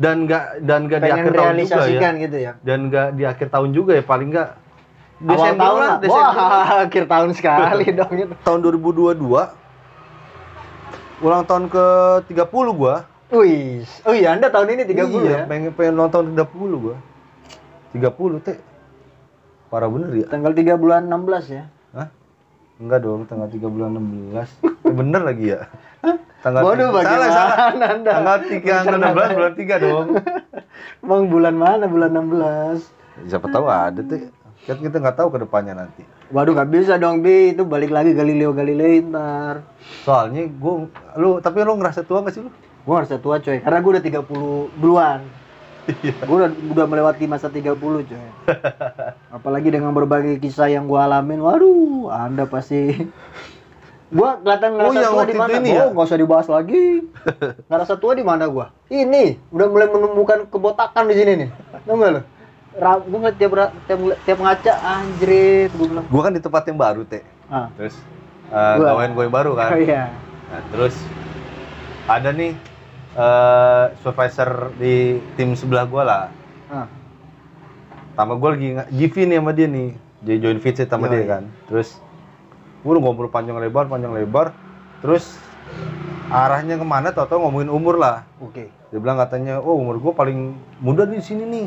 Dan 0.00 0.24
enggak 0.26 0.58
dan 0.64 0.88
enggak 0.88 1.00
di 1.04 1.10
akhir 1.12 1.32
tahun 1.36 1.54
juga 1.62 1.84
ya. 1.84 2.10
gitu 2.16 2.36
ya. 2.40 2.52
Dan 2.64 2.78
enggak 2.88 3.08
di 3.12 3.22
akhir 3.28 3.48
tahun 3.52 3.68
juga 3.76 3.92
ya 3.94 4.04
paling 4.04 4.28
enggak 4.32 4.50
awal 5.22 5.28
Desember 5.28 5.62
tahun 5.62 5.78
lah. 5.78 5.96
Desember. 6.00 6.32
Wah 6.34 6.66
akhir 6.88 7.04
tahun 7.06 7.30
sekali 7.36 7.86
dong 7.98 8.14
itu. 8.16 8.34
Tahun 8.42 8.58
2022 8.60 9.20
ulang 11.22 11.44
tahun 11.46 11.64
ke 11.70 11.84
30 12.34 12.50
gua. 12.74 13.06
Wih, 13.32 13.86
oh 14.04 14.12
iya 14.12 14.36
Anda 14.36 14.52
tahun 14.52 14.76
ini 14.76 14.82
30 14.92 14.92
iya, 14.92 15.08
ya? 15.24 15.38
pengen 15.48 15.72
pengen 15.72 15.94
nonton 15.96 16.36
30 16.36 16.44
gua. 16.82 16.96
30 17.94 18.44
teh. 18.44 18.58
Parah 19.70 19.88
bener 19.88 20.10
ya. 20.12 20.26
Tanggal 20.28 20.52
3 20.52 20.76
bulan 20.76 21.06
16 21.08 21.48
ya? 21.48 21.64
Hah? 21.96 22.08
enggak 22.82 23.00
dong 23.06 23.22
tanggal 23.30 23.46
3 23.46 23.62
bulan 23.70 23.90
16 23.94 24.42
eh, 24.66 24.94
bener 24.94 25.22
lagi 25.22 25.46
ya 25.54 25.60
tanggal 26.42 26.60
Waduh, 26.60 26.74
tiga- 26.74 26.92
salah 26.92 26.98
bagaimana 26.98 27.30
salah 27.30 27.58
Anda? 27.88 28.12
tanggal 28.12 28.38
3 28.42 29.30
16 29.30 29.36
bulan 29.36 29.52
3 29.54 29.78
dong 29.78 30.06
Bang 31.00 31.24
bulan 31.28 31.54
mana? 31.54 31.84
Bulan 31.86 32.10
16. 32.12 33.30
siapa 33.30 33.46
tahu 33.46 33.66
ada 33.66 34.00
tuh 34.00 34.28
kan 34.62 34.76
kita 34.78 34.96
nggak 34.98 35.16
tahu 35.16 35.28
ke 35.30 35.38
depannya 35.40 35.74
nanti 35.76 36.02
Waduh, 36.32 36.56
gak 36.56 36.72
bisa 36.72 36.96
dong, 36.96 37.20
Bi. 37.20 37.52
Itu 37.52 37.68
balik 37.68 37.92
lagi 37.92 38.16
Galileo 38.16 38.56
Galilei 38.56 39.04
ntar. 39.04 39.68
soalnya 40.00 40.48
gua 40.48 40.88
lu 41.12 41.44
tapi 41.44 41.60
lu 41.60 41.76
ngerasa 41.76 42.02
tua 42.02 42.24
gak 42.24 42.32
sih 42.32 42.40
lu 42.40 42.48
Gue 42.82 42.96
harus 42.98 43.14
tua, 43.14 43.38
coy. 43.38 43.62
Karena 43.62 43.78
gue 43.78 43.90
udah 43.94 44.02
30 44.02 44.26
duluan. 44.74 45.20
Iya. 46.02 46.14
gue 46.18 46.36
udah, 46.36 46.50
udah 46.50 46.86
melewati 46.86 47.26
masa 47.26 47.46
30, 47.46 47.78
coy. 48.02 48.26
Apalagi 49.36 49.70
dengan 49.70 49.90
berbagai 49.90 50.38
kisah 50.38 50.66
yang 50.66 50.86
gue 50.86 50.98
alamin. 50.98 51.38
Waduh, 51.38 52.10
Anda 52.10 52.42
pasti 52.46 53.06
Gua 54.12 54.36
kelihatan 54.36 54.68
ngerasa 54.76 54.86
Oh, 54.86 54.92
yang 54.94 55.08
tua 55.10 55.24
di 55.24 55.34
mana? 55.34 55.48
itu 55.48 55.56
ini 55.58 55.70
Oh, 55.70 55.74
ya? 55.74 55.84
nggak 55.88 56.06
usah 56.06 56.18
dibahas 56.20 56.46
lagi. 56.46 56.84
ngerasa 57.66 57.94
tua 57.96 58.12
di 58.12 58.20
mana 58.20 58.44
gua? 58.46 58.66
Ini 58.86 59.24
udah 59.48 59.66
mulai 59.66 59.88
menemukan 59.88 60.38
kebotakan 60.46 61.04
di 61.08 61.14
sini 61.16 61.32
nih. 61.38 61.48
Tahu 61.82 61.96
nggak 61.96 62.10
lo? 62.10 62.20
Ra- 62.74 63.00
Gua 63.00 63.18
ngeliat 63.18 63.36
tiap, 63.36 63.52
tiap, 63.86 63.98
tiap 64.22 64.38
ngaca 64.38 64.72
anjrit 64.78 65.70
gua 65.72 65.86
bilang. 65.88 66.04
Gua 66.06 66.22
kan 66.22 66.32
di 66.32 66.40
tempat 66.40 66.62
yang 66.66 66.78
baru, 66.78 67.02
Teh. 67.02 67.24
Ah. 67.48 67.72
Terus 67.74 67.96
uh, 68.48 68.74
Gua. 68.76 68.86
gawain 68.92 69.12
gue 69.12 69.24
yang 69.24 69.32
baru 69.34 69.52
kan. 69.54 69.70
Oh 69.70 69.80
iya. 69.88 70.12
Nah, 70.46 70.62
terus 70.68 70.94
ada 72.04 72.28
nih 72.30 72.52
eh 73.12 73.84
supervisor 73.98 74.72
di 74.76 74.94
tim 75.34 75.52
sebelah 75.52 75.84
gua 75.84 76.02
lah. 76.02 76.24
Ah. 76.68 76.84
Sama 78.12 78.36
gue 78.36 78.48
lagi 78.50 78.68
GV 78.90 79.14
nih 79.26 79.36
sama 79.40 79.52
dia 79.52 79.64
nih. 79.66 79.96
Jadi 80.20 80.36
join 80.38 80.60
visit 80.60 80.86
sama 80.86 81.08
Yoi. 81.08 81.12
dia 81.14 81.24
kan. 81.26 81.42
Terus 81.64 81.96
gue 82.82 82.90
udah 82.90 83.02
ngobrol 83.02 83.30
panjang 83.30 83.56
lebar, 83.62 83.86
panjang 83.86 84.10
lebar. 84.10 84.50
Terus 84.98 85.38
arahnya 86.30 86.78
ke 86.78 86.86
mana 86.86 87.14
tau-tau 87.14 87.38
ngomongin 87.46 87.70
umur 87.70 87.98
lah. 87.98 88.26
Oke. 88.42 88.70
Dia 88.90 88.98
bilang 88.98 89.16
katanya, 89.16 89.62
oh 89.62 89.78
umur 89.78 90.02
gue 90.02 90.12
paling 90.12 90.58
muda 90.82 91.06
di 91.06 91.22
sini 91.22 91.46
nih. 91.46 91.66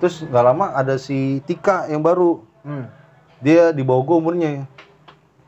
Terus 0.00 0.24
nggak 0.24 0.44
lama 0.44 0.72
ada 0.76 1.00
si 1.00 1.40
Tika 1.48 1.88
yang 1.88 2.04
baru. 2.04 2.40
Hmm. 2.64 2.88
Dia 3.40 3.72
di 3.72 3.80
bawah 3.80 4.04
gue 4.04 4.16
umurnya. 4.20 4.68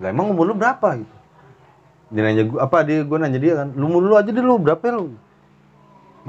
Lah 0.01 0.09
emang 0.11 0.33
umur 0.33 0.51
lu 0.51 0.55
berapa 0.57 0.99
gitu? 0.99 1.17
Dia 2.13 2.21
nanya 2.29 2.45
gua, 2.45 2.69
apa 2.69 2.85
dia 2.85 3.01
gue 3.05 3.19
nanya 3.21 3.41
dia 3.41 3.53
kan, 3.65 3.73
lu 3.73 3.89
umur 3.89 4.05
lu 4.05 4.15
aja 4.21 4.29
deh 4.29 4.45
lu 4.45 4.61
berapa 4.61 4.83
ya 4.85 4.93
lu? 5.01 5.17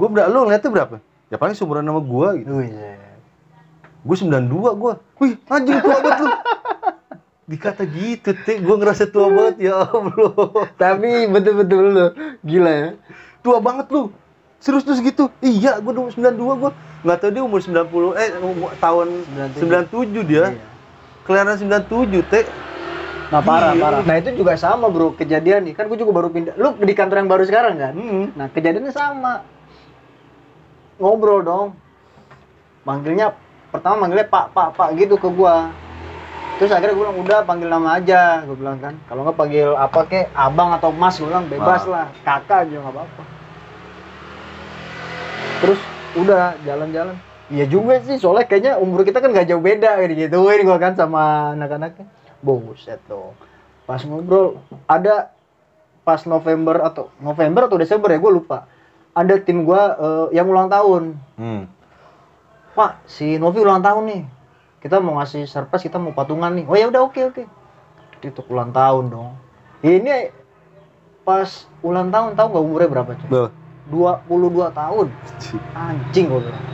Gue 0.00 0.08
berapa 0.08 0.28
lu 0.32 0.48
ngeliatnya 0.48 0.70
berapa? 0.72 0.96
Ya 1.28 1.36
paling 1.36 1.56
seumuran 1.56 1.84
sama 1.84 2.00
gue 2.00 2.28
gitu. 2.40 2.52
Wih, 2.56 2.70
iya. 2.72 3.16
Gue 4.04 4.16
92 4.16 4.80
gue. 4.80 4.92
Wih, 5.20 5.32
anjing 5.48 5.76
tua 5.80 5.96
banget 6.00 6.20
lu. 6.24 6.28
Dikata 7.44 7.84
gitu, 7.84 8.32
Teh. 8.32 8.56
Gue 8.56 8.76
ngerasa 8.80 9.04
tua 9.04 9.28
banget 9.28 9.68
ya 9.68 9.84
Allah. 9.84 10.32
Tapi 10.82 11.28
betul-betul 11.28 11.82
lo 11.92 12.06
gila 12.40 12.72
ya. 12.72 12.90
Tua 13.44 13.60
banget 13.60 13.92
lu. 13.92 14.08
Serius 14.64 14.84
terus 14.88 15.04
gitu. 15.04 15.28
Iya, 15.44 15.76
gue 15.76 15.92
umur 15.92 16.08
92 16.08 16.40
gue. 16.64 16.72
Nggak 17.04 17.18
tahu 17.20 17.30
dia 17.36 17.42
umur 17.44 17.60
90 17.60 18.16
eh 18.16 18.28
umur, 18.40 18.70
tahun 18.80 19.06
97, 19.60 20.24
dia. 20.24 20.56
Iya. 20.56 20.64
Kelahiran 21.28 21.56
97, 21.60 22.24
Teh. 22.32 22.48
Nah 23.28 23.44
parah 23.44 23.76
Iya. 23.76 23.82
parah. 23.84 24.00
Nah 24.08 24.16
itu 24.16 24.30
juga 24.40 24.56
sama 24.56 24.88
bro 24.88 25.12
kejadian 25.12 25.68
nih. 25.68 25.76
Kan 25.76 25.92
gue 25.92 26.00
juga 26.00 26.16
baru 26.16 26.32
pindah. 26.32 26.56
Lu 26.56 26.80
di 26.80 26.94
kantor 26.96 27.20
yang 27.20 27.28
baru 27.28 27.44
sekarang 27.44 27.76
kan? 27.76 27.92
Hmm. 27.92 28.26
Nah 28.40 28.48
kejadiannya 28.48 28.92
sama. 28.92 29.44
Ngobrol 30.96 31.44
dong. 31.44 31.68
Manggilnya 32.88 33.36
pertama 33.68 34.08
manggilnya 34.08 34.28
pak 34.28 34.52
pak 34.56 34.76
pak 34.76 34.88
gitu 34.96 35.20
ke 35.20 35.28
gua. 35.28 35.72
Terus 36.54 36.70
akhirnya 36.70 36.94
gue 36.94 37.02
bilang 37.02 37.18
udah 37.18 37.38
panggil 37.42 37.66
nama 37.66 37.98
aja, 37.98 38.46
gue 38.46 38.54
bilang 38.54 38.78
kan. 38.78 38.94
Kalau 39.10 39.26
nggak 39.26 39.36
panggil 39.36 39.74
apa 39.74 40.00
kek, 40.06 40.30
abang 40.38 40.70
atau 40.70 40.94
mas, 40.94 41.18
gue 41.18 41.26
bilang 41.26 41.50
bebas 41.50 41.82
Ah. 41.84 41.90
lah, 41.90 42.06
kakak 42.22 42.70
juga 42.70 42.86
nggak 42.86 42.94
apa-apa. 42.94 43.22
Terus 45.60 45.80
udah 46.14 46.54
jalan-jalan. 46.62 47.16
Iya 47.52 47.68
juga 47.68 48.00
sih, 48.00 48.16
soalnya 48.16 48.48
kayaknya 48.48 48.80
umur 48.80 49.04
kita 49.04 49.20
kan 49.20 49.28
gak 49.28 49.44
jauh 49.44 49.60
beda 49.60 50.00
gituin 50.08 50.64
gua 50.64 50.80
kan 50.80 50.96
sama 50.96 51.52
anak-anaknya. 51.52 52.08
Buset 52.40 53.00
dong. 53.04 53.36
Pas 53.84 54.00
ngobrol, 54.00 54.64
ada 54.88 55.28
pas 56.08 56.24
November 56.24 56.80
atau 56.80 57.12
November 57.20 57.68
atau 57.68 57.76
Desember 57.76 58.08
ya 58.08 58.16
gue 58.16 58.32
lupa. 58.32 58.64
Ada 59.12 59.36
tim 59.44 59.68
gua 59.68 59.92
eh, 59.92 60.40
yang 60.40 60.48
ulang 60.48 60.72
tahun. 60.72 61.20
Hmm. 61.36 61.68
Pak, 62.74 63.06
si 63.06 63.36
Novi 63.36 63.60
ulang 63.60 63.84
tahun 63.84 64.02
nih. 64.08 64.22
Kita 64.84 65.00
mau 65.00 65.16
ngasih 65.16 65.48
surprise, 65.48 65.88
kita 65.88 65.96
mau 65.96 66.12
patungan 66.12 66.52
nih. 66.52 66.68
Oh 66.68 66.76
ya 66.76 66.92
udah 66.92 67.08
oke 67.08 67.16
oke. 67.32 67.48
Itu 68.20 68.44
ulang 68.52 68.68
tahun 68.68 69.08
dong. 69.08 69.32
Ini 69.80 70.28
pas 71.24 71.64
ulang 71.80 72.12
tahun 72.12 72.36
tahu 72.36 72.46
nggak 72.52 72.64
umurnya 72.68 72.88
berapa 72.92 73.10
cuy? 73.16 73.28
Tuh. 73.32 73.50
22 73.88 74.76
tahun. 74.76 75.06
Anjing 75.72 76.26
gue 76.28 76.40
bilang. 76.44 76.64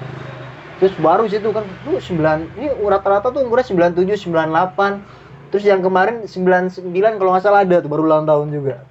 Terus 0.82 0.94
baru 0.98 1.30
situ 1.30 1.54
kan 1.54 1.62
tuh 1.86 2.02
9 2.02 2.58
ini 2.58 2.66
rata-rata 2.82 3.30
tuh 3.30 3.46
umurnya 3.46 3.94
97, 3.94 4.26
98. 4.26 5.54
Terus 5.54 5.64
yang 5.66 5.78
kemarin 5.78 6.26
99 6.26 6.90
kalau 7.14 7.30
nggak 7.30 7.46
salah 7.46 7.62
ada 7.62 7.78
tuh 7.78 7.90
baru 7.94 8.10
ulang 8.10 8.26
tahun 8.26 8.50
juga. 8.50 8.82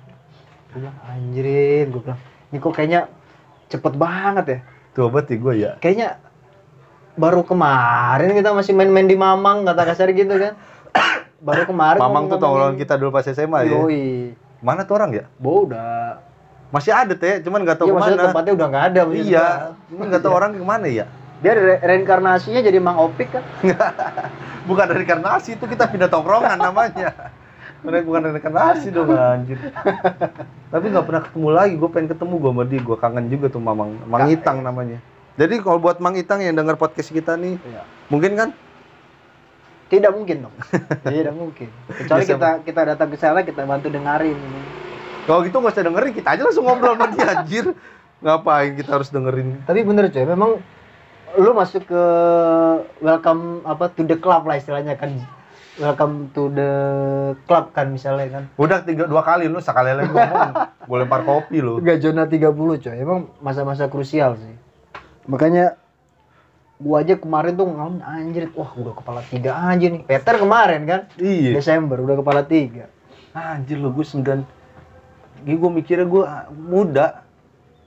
Gue 0.72 0.80
bilang 0.80 0.96
anjir, 1.04 1.92
gue 1.92 2.02
bilang. 2.08 2.20
Ini 2.56 2.58
kok 2.64 2.72
kayaknya 2.72 3.02
cepet 3.68 3.94
banget 4.00 4.46
ya. 4.48 4.60
Tua 4.96 5.12
banget 5.12 5.28
ya 5.28 5.38
gue 5.44 5.54
ya. 5.60 5.72
Kayaknya 5.84 6.10
baru 7.20 7.44
kemarin 7.44 8.32
kita 8.32 8.56
masih 8.56 8.72
main-main 8.72 9.04
di 9.04 9.20
Mamang 9.20 9.68
kata 9.68 9.84
kasar 9.84 10.08
gitu 10.12 10.32
kan. 10.32 10.56
Baru 11.40 11.64
kemarin 11.64 12.00
Mamang 12.00 12.28
tuh 12.28 12.36
tongkrongan 12.36 12.76
kita 12.76 12.96
dulu 12.96 13.12
pas 13.12 13.24
SMA 13.24 13.68
ya. 13.68 13.76
Yoi. 13.76 14.36
Mana 14.60 14.84
tuh 14.84 14.96
orang 14.96 15.12
ya? 15.14 15.24
Bo 15.36 15.68
udah. 15.68 16.20
Masih 16.70 16.92
ada 16.92 17.16
teh, 17.16 17.40
cuman 17.42 17.64
nggak 17.64 17.80
tahu 17.80 17.88
Iya 17.90 17.96
ke 17.96 18.00
mana. 18.00 18.24
tempatnya 18.30 18.54
udah 18.54 18.68
nggak 18.68 18.86
ada. 18.92 19.02
Iya, 19.10 19.48
cuman 19.88 20.06
nggak 20.08 20.22
tahu 20.22 20.34
orang 20.34 20.52
ke 20.54 20.62
mana 20.62 20.88
ya. 20.88 21.06
Dia 21.40 21.56
re- 21.56 21.80
reinkarnasinya 21.82 22.60
jadi 22.60 22.78
Mang 22.78 23.00
Opik 23.00 23.32
kan. 23.32 23.44
Bukan 24.70 24.86
dari 24.86 25.08
karnasi 25.08 25.56
itu 25.56 25.66
kita 25.66 25.88
pindah 25.88 26.08
tongkrongan 26.08 26.60
namanya. 26.60 27.32
Mereka 27.80 28.06
bukan 28.06 28.22
dari 28.28 28.42
karnasi 28.44 28.92
dong 28.92 29.08
anjir. 29.10 29.56
Tapi 30.76 30.86
nggak 30.92 31.06
pernah 31.08 31.22
ketemu 31.24 31.50
lagi. 31.50 31.74
Gue 31.80 31.90
pengen 31.90 32.12
ketemu 32.12 32.34
gue 32.36 32.52
sama 32.52 32.64
dia. 32.68 32.80
Gue 32.84 32.98
kangen 33.00 33.26
juga 33.32 33.48
tuh 33.48 33.64
Mamang. 33.64 33.96
Mang 34.04 34.28
Ka- 34.28 34.30
Itang 34.30 34.60
namanya. 34.60 35.00
Jadi 35.40 35.64
kalau 35.64 35.80
buat 35.80 36.04
Mang 36.04 36.20
Itang 36.20 36.44
yang 36.44 36.52
dengar 36.52 36.76
podcast 36.76 37.16
kita 37.16 37.40
nih, 37.40 37.56
Iya. 37.64 37.88
mungkin 38.12 38.36
kan? 38.36 38.50
Tidak 39.88 40.12
mungkin 40.12 40.44
dong. 40.44 40.56
Tidak 41.16 41.32
mungkin. 41.32 41.72
Kecuali 41.88 42.28
kita 42.28 42.50
kita 42.68 42.82
datang 42.84 43.08
ke 43.08 43.16
sana 43.16 43.40
kita 43.48 43.64
bantu 43.64 43.88
dengarin. 43.88 44.36
Kalau 45.24 45.40
gitu 45.48 45.64
nggak 45.64 45.74
usah 45.80 45.86
dengerin, 45.88 46.12
kita 46.12 46.28
aja 46.36 46.42
langsung 46.44 46.68
ngobrol 46.68 47.00
sama 47.00 47.08
dia 47.16 47.26
anjir. 47.32 47.66
Ngapain 48.20 48.76
kita 48.76 49.00
harus 49.00 49.10
dengerin? 49.16 49.64
Tapi 49.64 49.80
bener 49.88 50.12
coy, 50.12 50.28
memang 50.28 50.60
lu 51.40 51.52
masuk 51.56 51.88
ke 51.88 52.04
welcome 53.00 53.64
apa 53.64 53.88
to 53.96 54.04
the 54.04 54.20
club 54.20 54.44
lah 54.44 54.60
istilahnya 54.60 55.00
kan. 55.00 55.16
Welcome 55.80 56.36
to 56.36 56.52
the 56.52 56.72
club 57.48 57.72
kan 57.72 57.88
misalnya 57.96 58.28
kan. 58.28 58.44
Udah 58.60 58.84
tiga 58.84 59.08
dua 59.08 59.24
kali 59.24 59.48
lu 59.48 59.64
sekali 59.64 59.96
lagi 59.96 60.12
ngomong, 60.12 60.52
gue 60.92 60.98
lempar 61.00 61.24
kopi 61.24 61.64
lu. 61.64 61.80
Enggak 61.80 62.04
zona 62.04 62.28
30 62.28 62.52
coy. 62.84 62.96
Emang 63.00 63.32
masa-masa 63.40 63.88
krusial 63.88 64.36
sih. 64.36 64.69
Makanya 65.30 65.78
gua 66.80 67.04
aja 67.04 67.14
kemarin 67.14 67.54
tuh 67.54 67.70
ngalamin 67.70 68.02
anjir, 68.02 68.50
wah 68.56 68.72
udah 68.74 68.94
kepala 68.98 69.22
tiga 69.28 69.52
aja 69.54 69.86
nih. 69.86 70.02
Peter 70.02 70.36
kemarin 70.36 70.82
kan, 70.84 71.02
Iya. 71.16 71.54
Desember 71.54 72.02
udah 72.02 72.18
kepala 72.18 72.42
tiga. 72.42 72.90
Anjir 73.30 73.78
lu 73.78 73.94
gue 73.94 74.02
sembilan. 74.02 74.42
Gue 75.46 75.56
gue 75.56 75.72
mikirnya 75.72 76.04
gue 76.04 76.24
muda, 76.58 77.22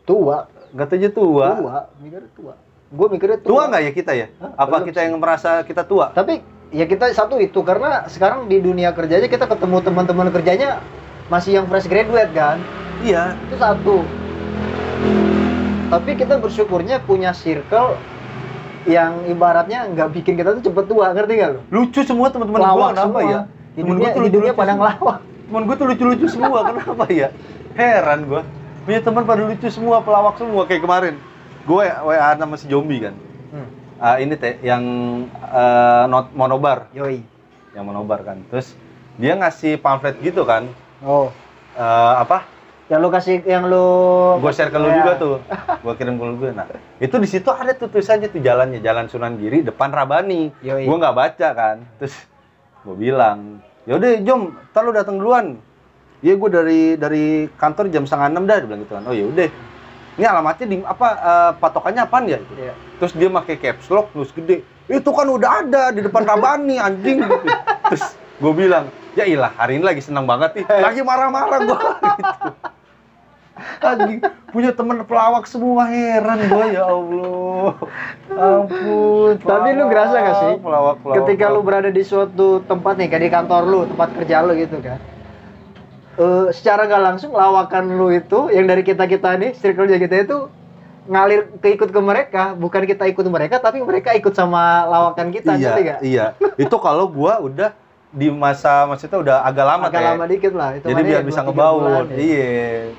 Tua, 0.02 0.46
nggak 0.70 0.88
aja 0.92 1.08
tua. 1.10 1.46
tua, 1.56 1.76
mikirnya 1.98 2.30
tua. 2.32 2.54
Gue 2.88 3.06
mikirnya 3.10 3.38
tua. 3.40 3.50
Tua 3.50 3.62
nggak 3.66 3.82
ya 3.82 3.92
kita 3.92 4.12
ya? 4.14 4.26
Hah? 4.38 4.50
Apa 4.56 4.76
Belum 4.78 4.86
kita 4.88 4.98
sih. 5.00 5.04
yang 5.08 5.14
merasa 5.18 5.50
kita 5.62 5.82
tua? 5.82 6.06
Tapi 6.12 6.38
ya 6.70 6.84
kita 6.86 7.10
satu 7.10 7.36
itu 7.36 7.58
karena 7.60 8.06
sekarang 8.06 8.46
di 8.46 8.62
dunia 8.62 8.92
kerjanya 8.92 9.26
kita 9.26 9.44
ketemu 9.44 9.82
teman-teman 9.82 10.28
kerjanya 10.30 10.78
masih 11.26 11.58
yang 11.58 11.66
fresh 11.66 11.88
graduate 11.88 12.30
kan. 12.30 12.60
Iya. 13.02 13.34
Itu 13.48 13.56
satu. 13.56 14.21
Tapi 15.92 16.16
kita 16.16 16.40
bersyukurnya 16.40 17.04
punya 17.04 17.36
circle 17.36 18.00
yang 18.88 19.28
ibaratnya 19.28 19.92
nggak 19.92 20.08
bikin 20.16 20.40
kita 20.40 20.56
tuh 20.56 20.72
cepet 20.72 20.84
tua, 20.88 21.12
ngerti 21.12 21.32
gak 21.36 21.50
lo? 21.52 21.60
Lucu 21.68 22.00
semua 22.00 22.32
teman-teman 22.32 22.64
gue 22.64 22.86
kenapa 22.96 23.04
semua. 23.04 23.20
ya? 23.28 23.40
Temen 23.76 23.96
gua 24.00 24.08
tuh 24.08 24.22
lucu-lucu 24.24 24.52
pada 24.56 24.72
semua. 24.72 24.78
ngelawak. 24.80 25.18
Temen 25.20 25.62
gue 25.68 25.76
tuh 25.76 25.86
lucu-lucu 25.92 26.26
semua, 26.32 26.58
kenapa 26.64 27.04
ya? 27.12 27.28
Heran 27.76 28.20
gue. 28.24 28.42
Punya 28.88 29.00
teman 29.04 29.22
pada 29.28 29.42
lucu 29.44 29.68
semua, 29.68 30.00
pelawak 30.00 30.34
semua 30.40 30.62
kayak 30.64 30.80
kemarin. 30.80 31.14
Gue 31.68 31.86
WA 31.86 32.30
sama 32.40 32.56
si 32.56 32.66
Jombi 32.72 33.04
kan. 33.04 33.14
Hmm. 33.52 33.68
Ah, 34.00 34.16
ini 34.16 34.34
teh 34.34 34.58
yang 34.64 34.82
eh, 35.30 36.04
not 36.08 36.32
monobar, 36.32 36.88
Yoi. 36.96 37.20
yang 37.76 37.84
monobar 37.84 38.24
kan. 38.24 38.40
Terus 38.48 38.74
dia 39.20 39.36
ngasih 39.36 39.76
pamflet 39.76 40.16
gitu 40.24 40.42
kan. 40.48 40.66
Oh. 41.04 41.28
Eh, 41.76 42.14
apa? 42.16 42.48
Yang 42.92 43.00
lu 43.00 43.08
kasih 43.08 43.36
yang 43.48 43.64
lu 43.72 43.86
gue 44.36 44.52
share 44.52 44.68
ke 44.68 44.76
lu 44.76 44.92
Ya. 44.92 44.96
juga 45.00 45.12
tuh. 45.16 45.34
Gue 45.84 45.94
kirim 45.96 46.20
ke 46.20 46.24
lu 46.28 46.32
juga. 46.36 46.52
Nah 46.52 46.66
itu 47.00 47.16
di 47.16 47.24
situ 47.24 47.48
ada 47.48 47.72
tuh 47.72 47.88
tulisannya 47.88 48.28
tuh 48.28 48.44
jalannya 48.44 48.84
jalan 48.84 49.08
Sunan 49.08 49.40
Giri 49.40 49.64
depan 49.64 49.88
Rabani. 49.88 50.52
Gue 50.60 50.96
nggak 51.00 51.16
baca 51.16 51.48
kan. 51.56 51.76
Terus 51.96 52.12
gue 52.84 52.92
bilang 52.92 53.64
yaudah 53.88 54.20
Jom 54.20 54.52
ntar 54.68 54.84
lu 54.84 54.92
datang 54.92 55.16
duluan. 55.16 55.56
Iya 56.20 56.36
gue 56.36 56.50
dari 56.52 56.80
dari 57.00 57.24
kantor 57.56 57.88
jam 57.88 58.04
setengah 58.04 58.28
enam 58.28 58.44
dah 58.44 58.60
dia 58.60 58.68
bilang 58.68 58.80
gitu 58.84 58.92
kan. 58.92 59.04
Oh 59.08 59.16
yaudah 59.16 59.48
ini 60.12 60.24
alamatnya 60.28 60.66
di 60.68 60.76
apa 60.84 61.06
eh, 61.16 61.50
patokannya 61.56 62.02
apaan 62.04 62.28
ya? 62.28 62.36
Gitu. 62.44 62.54
Iya. 62.60 62.74
terus 63.00 63.12
dia 63.16 63.28
pakai 63.32 63.56
caps 63.56 63.88
lock 63.88 64.12
terus 64.12 64.28
gede. 64.30 64.60
Itu 64.84 65.16
kan 65.16 65.32
udah 65.32 65.64
ada 65.64 65.96
di 65.96 66.04
depan 66.04 66.28
Rabani 66.28 66.76
anjing. 66.76 67.24
Gitu. 67.24 67.36
terus 67.88 68.04
gue 68.36 68.52
bilang 68.52 68.92
ya 69.16 69.24
ilah 69.24 69.48
hari 69.56 69.80
ini 69.80 69.84
lagi 69.88 70.04
senang 70.04 70.28
banget 70.28 70.60
nih. 70.60 70.64
Lagi 70.68 71.00
marah-marah 71.00 71.58
gue 71.64 71.78
gitu. 72.20 72.51
Anjing 73.80 74.20
punya 74.48 74.70
temen 74.70 75.02
pelawak 75.02 75.44
semua 75.44 75.86
heran 75.86 76.40
gue 76.44 76.66
ya 76.70 76.84
Allah 76.84 77.72
ampun 78.30 79.34
Tapi 79.40 79.68
lu 79.72 79.84
pelawak, 79.84 79.90
ngerasa 79.90 80.16
gak 80.18 80.36
sih? 80.36 80.54
pelawak, 80.58 80.96
pelawak, 81.00 81.16
Ketika 81.24 81.46
lu 81.48 81.60
pelawak. 81.60 81.66
berada 81.66 81.90
di 81.90 82.02
suatu 82.02 82.60
tempat 82.62 82.94
nih, 82.96 83.08
kayak 83.08 83.22
di 83.22 83.30
kantor 83.30 83.62
lu, 83.64 83.80
tempat 83.86 84.08
kerja 84.12 84.36
lu 84.42 84.52
gitu 84.54 84.78
kan. 84.78 84.98
eh, 86.14 86.46
secara 86.52 86.84
nggak 86.84 87.02
langsung 87.02 87.32
lawakan 87.32 87.96
lu 87.96 88.12
itu 88.12 88.52
yang 88.52 88.68
dari 88.68 88.84
kita 88.84 89.08
kita 89.08 89.36
nih 89.36 89.56
circle 89.56 89.88
kita 89.88 90.16
itu 90.22 90.38
ngalir 91.02 91.50
keikut 91.58 91.90
ke 91.90 92.00
mereka 92.00 92.54
bukan 92.54 92.86
kita 92.86 93.10
ikut 93.10 93.26
mereka 93.26 93.58
tapi 93.58 93.82
mereka 93.82 94.14
ikut 94.14 94.30
sama 94.32 94.86
lawakan 94.86 95.34
kita 95.34 95.58
iya, 95.58 95.72
nggak? 95.74 96.00
iya. 96.00 96.26
Itu 96.54 96.76
kalau 96.78 97.10
gua 97.10 97.42
udah 97.42 97.74
di 98.12 98.28
masa 98.28 98.84
maksudnya 98.84 99.18
udah 99.18 99.36
agak 99.42 99.64
lama 99.64 99.84
agak 99.88 99.98
Teh. 99.98 100.04
lama 100.04 100.24
dikit 100.28 100.52
lah 100.52 100.70
itu 100.76 100.84
Jadi 100.84 101.00
biar 101.02 101.22
bisa 101.24 101.40
ngebaur. 101.42 102.12
iya. 102.12 102.92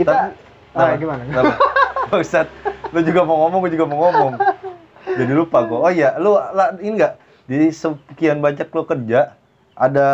Kita 0.00 0.10
Tapi- 0.10 0.32
ah, 0.72 0.80
Kenapa? 0.86 0.96
gimana 0.96 1.22
Kenapa? 1.22 1.54
Bangsat. 2.08 2.46
Lu 2.90 3.00
juga 3.04 3.20
mau 3.22 3.36
ngomong, 3.38 3.58
gue 3.62 3.72
juga 3.72 3.86
mau 3.86 3.98
ngomong. 4.02 4.32
Jadi 5.06 5.32
lupa 5.32 5.58
gue. 5.62 5.78
Oh 5.78 5.92
iya, 5.92 6.16
lu 6.16 6.40
ini 6.80 6.96
enggak 6.96 7.20
di 7.44 7.68
sekian 7.68 8.38
banyak 8.38 8.66
lu 8.68 8.82
kerja 8.84 9.34
ada 9.74 10.06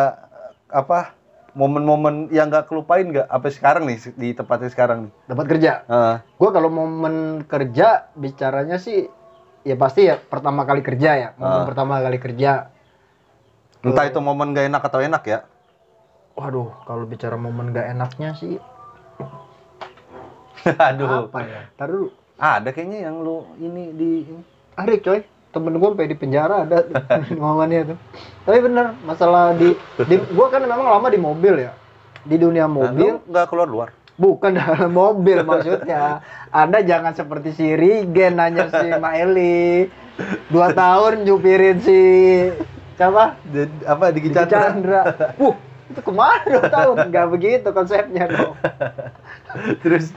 apa 0.66 1.12
momen-momen 1.52 2.28
yang 2.31 2.49
nggak 2.49 2.64
kelupain 2.64 3.05
nggak 3.05 3.28
apa 3.28 3.47
sekarang 3.49 3.85
nih 3.85 4.00
di 4.12 4.33
tempatnya 4.33 4.69
sekarang 4.69 4.99
nih 5.05 5.12
dapat 5.26 5.45
kerja 5.47 5.73
Heeh. 5.85 6.16
gue 6.33 6.50
kalau 6.50 6.69
momen 6.69 7.14
kerja 7.45 8.09
bicaranya 8.12 8.76
sih 8.76 9.12
ya 9.62 9.76
pasti 9.76 10.09
ya 10.09 10.16
pertama 10.16 10.64
kali 10.64 10.81
kerja 10.81 11.11
ya 11.14 11.28
momen 11.35 11.61
Ah. 11.61 11.66
pertama 11.66 12.00
kali 12.00 12.16
kerja 12.16 12.73
entah 13.81 14.05
itu 14.05 14.16
momen 14.19 14.52
gak 14.52 14.66
enak 14.66 14.83
atau 14.83 15.00
enak 15.00 15.23
ya 15.26 15.38
waduh 16.33 16.73
kalau 16.85 17.05
bicara 17.05 17.37
momen 17.37 17.69
gak 17.71 17.88
enaknya 17.90 18.33
sih 18.33 18.57
aduh. 20.88 21.28
Apa 21.28 21.38
ya? 21.42 21.61
Ntar 21.75 21.88
dulu. 21.88 22.08
Ada 22.37 22.68
kayaknya 22.68 23.08
yang 23.08 23.16
lu 23.20 23.49
ini 23.56 23.85
di 23.92 24.11
ada 24.75 24.92
coy. 24.94 25.20
Temen 25.46 25.73
gue 25.73 25.88
sampai 25.88 26.04
di 26.04 26.16
penjara 26.16 26.68
ada 26.68 26.85
momennya 27.40 27.94
tuh. 27.94 27.99
Tapi 28.44 28.58
bener 28.61 28.92
masalah 29.02 29.56
di, 29.56 29.73
di 30.04 30.16
gue 30.20 30.46
kan 30.46 30.61
memang 30.61 30.85
lama 30.85 31.08
di 31.08 31.16
mobil 31.16 31.54
ya. 31.58 31.73
Di 32.20 32.37
dunia 32.37 32.66
Nah, 32.66 32.92
mobil. 32.92 33.16
lu 33.16 33.25
nggak 33.25 33.46
keluar 33.49 33.64
luar? 33.66 33.88
Bukan 34.16 34.52
dalam 34.58 34.92
mobil 34.92 35.40
maksudnya. 35.40 36.20
Anda 36.50 36.85
jangan 36.85 37.12
seperti 37.12 37.52
si 37.52 37.73
Rigen 37.73 38.37
nanya 38.37 38.68
si 38.68 38.87
Maeli. 38.92 39.88
Dua 40.49 40.73
tahun 40.73 41.25
nyupirin 41.25 41.80
si 41.80 42.00
siapa? 42.96 43.40
Di- 43.42 43.85
apa 43.85 44.12
di 44.12 44.20
Chandra? 44.28 44.49
Chandra. 44.49 45.00
Wuh, 45.37 45.56
itu 45.88 46.00
ke 46.00 46.12
mana 46.12 46.44
dua 46.44 46.64
tahun? 46.66 46.96
Nggak 47.08 47.26
begitu 47.30 47.68
konsepnya 47.70 48.25
dong 48.26 48.56
terus 49.83 50.12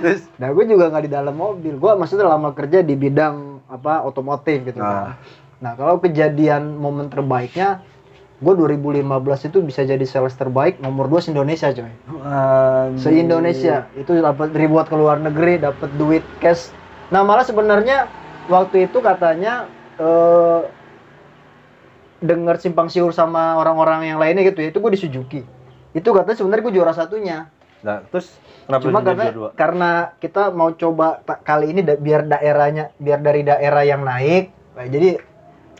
terus 0.00 0.20
nah 0.40 0.48
gue 0.54 0.64
juga 0.64 0.88
nggak 0.88 1.04
di 1.06 1.12
dalam 1.12 1.34
mobil. 1.36 1.74
Gue 1.76 1.92
maksudnya 1.98 2.26
lama 2.30 2.54
kerja 2.54 2.80
di 2.80 2.94
bidang 2.94 3.64
apa 3.70 4.02
otomotif 4.02 4.64
gitu 4.66 4.78
Nah. 4.80 4.88
kan 4.88 5.04
nah 5.60 5.72
kalau 5.76 6.00
kejadian 6.00 6.80
momen 6.80 7.12
terbaiknya 7.12 7.84
gue 8.40 8.52
2015 8.56 9.04
itu 9.52 9.58
bisa 9.60 9.84
jadi 9.84 10.00
sales 10.08 10.32
terbaik 10.32 10.80
nomor 10.80 11.12
2 11.12 11.20
se 11.20 11.28
Indonesia 11.28 11.68
coy. 11.68 11.92
Se 12.96 13.12
Indonesia 13.12 13.84
itu 13.92 14.16
dapat 14.16 14.56
ribuan 14.56 14.88
ke 14.88 14.96
luar 14.96 15.20
negeri 15.20 15.60
dapat 15.60 15.92
duit 16.00 16.24
cash. 16.40 16.72
Nah 17.12 17.20
malah 17.20 17.44
sebenarnya 17.44 18.08
waktu 18.48 18.88
itu 18.88 19.04
katanya 19.04 19.68
eh, 20.00 20.64
dengar 22.24 22.56
simpang 22.56 22.88
siur 22.88 23.12
sama 23.12 23.56
orang-orang 23.60 24.12
yang 24.12 24.18
lainnya 24.20 24.44
gitu 24.48 24.60
ya 24.64 24.68
itu 24.72 24.80
gue 24.80 24.92
di 24.92 25.00
Suzuki 25.00 25.40
itu 25.92 26.08
katanya 26.12 26.36
sebenarnya 26.36 26.62
gue 26.68 26.74
juara 26.76 26.92
satunya 26.96 27.48
nah 27.80 28.04
terus 28.12 28.36
kenapa 28.68 28.82
cuma 28.84 28.98
karena 29.00 29.24
dua 29.32 29.48
karena 29.56 29.90
kita 30.20 30.52
mau 30.52 30.70
coba 30.76 31.24
kali 31.24 31.72
ini 31.72 31.80
da- 31.80 31.96
biar 31.96 32.28
daerahnya 32.28 32.92
biar 33.00 33.18
dari 33.24 33.40
daerah 33.40 33.82
yang 33.88 34.04
naik. 34.04 34.52
Nah, 34.76 34.86
jadi 34.86 35.10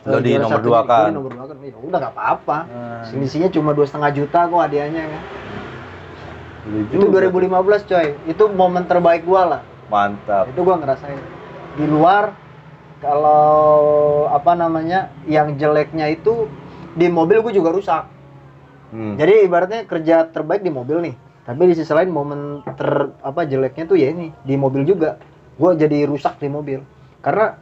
Lo 0.01 0.17
di 0.17 0.33
nomor 0.33 0.65
dua 0.65 0.81
kan? 0.81 1.13
di 1.13 1.13
nomor 1.13 1.29
dua 1.29 1.45
kan? 1.45 1.55
Ya 1.61 1.77
udah 1.77 1.97
nggak 2.01 2.13
apa-apa. 2.17 2.57
Hmm. 2.65 3.01
selisihnya 3.05 3.53
cuma 3.53 3.77
dua 3.77 3.85
setengah 3.85 4.11
juta 4.17 4.49
kok 4.49 4.61
hadiahnya 4.65 5.03
kan? 5.05 5.23
Itu 6.89 7.05
juga. 7.05 7.29
2015 7.29 7.85
coy. 7.85 8.07
Itu 8.25 8.43
momen 8.49 8.83
terbaik 8.89 9.21
gua 9.25 9.41
lah. 9.45 9.61
Mantap. 9.93 10.49
Itu 10.49 10.65
gua 10.65 10.81
ngerasain. 10.81 11.21
Di 11.77 11.85
luar 11.85 12.33
kalau 12.97 14.25
apa 14.29 14.57
namanya 14.57 15.13
yang 15.29 15.53
jeleknya 15.57 16.09
itu 16.09 16.49
di 16.97 17.05
mobil 17.09 17.45
gua 17.45 17.53
juga 17.53 17.69
rusak. 17.69 18.03
Hmm. 18.91 19.15
jadi 19.15 19.47
ibaratnya 19.47 19.87
kerja 19.87 20.27
terbaik 20.27 20.67
di 20.67 20.67
mobil 20.67 20.99
nih 20.99 21.15
tapi 21.41 21.71
di 21.71 21.73
sisi 21.73 21.89
lain 21.89 22.13
momen 22.13 22.61
ter 22.77 23.09
apa 23.25 23.45
jeleknya 23.49 23.89
tuh 23.89 23.97
ya 23.97 24.13
ini 24.13 24.29
di 24.45 24.55
mobil 24.55 24.85
juga. 24.85 25.17
Gua 25.57 25.73
jadi 25.73 26.05
rusak 26.05 26.37
di 26.41 26.49
mobil. 26.49 26.79
Karena 27.21 27.57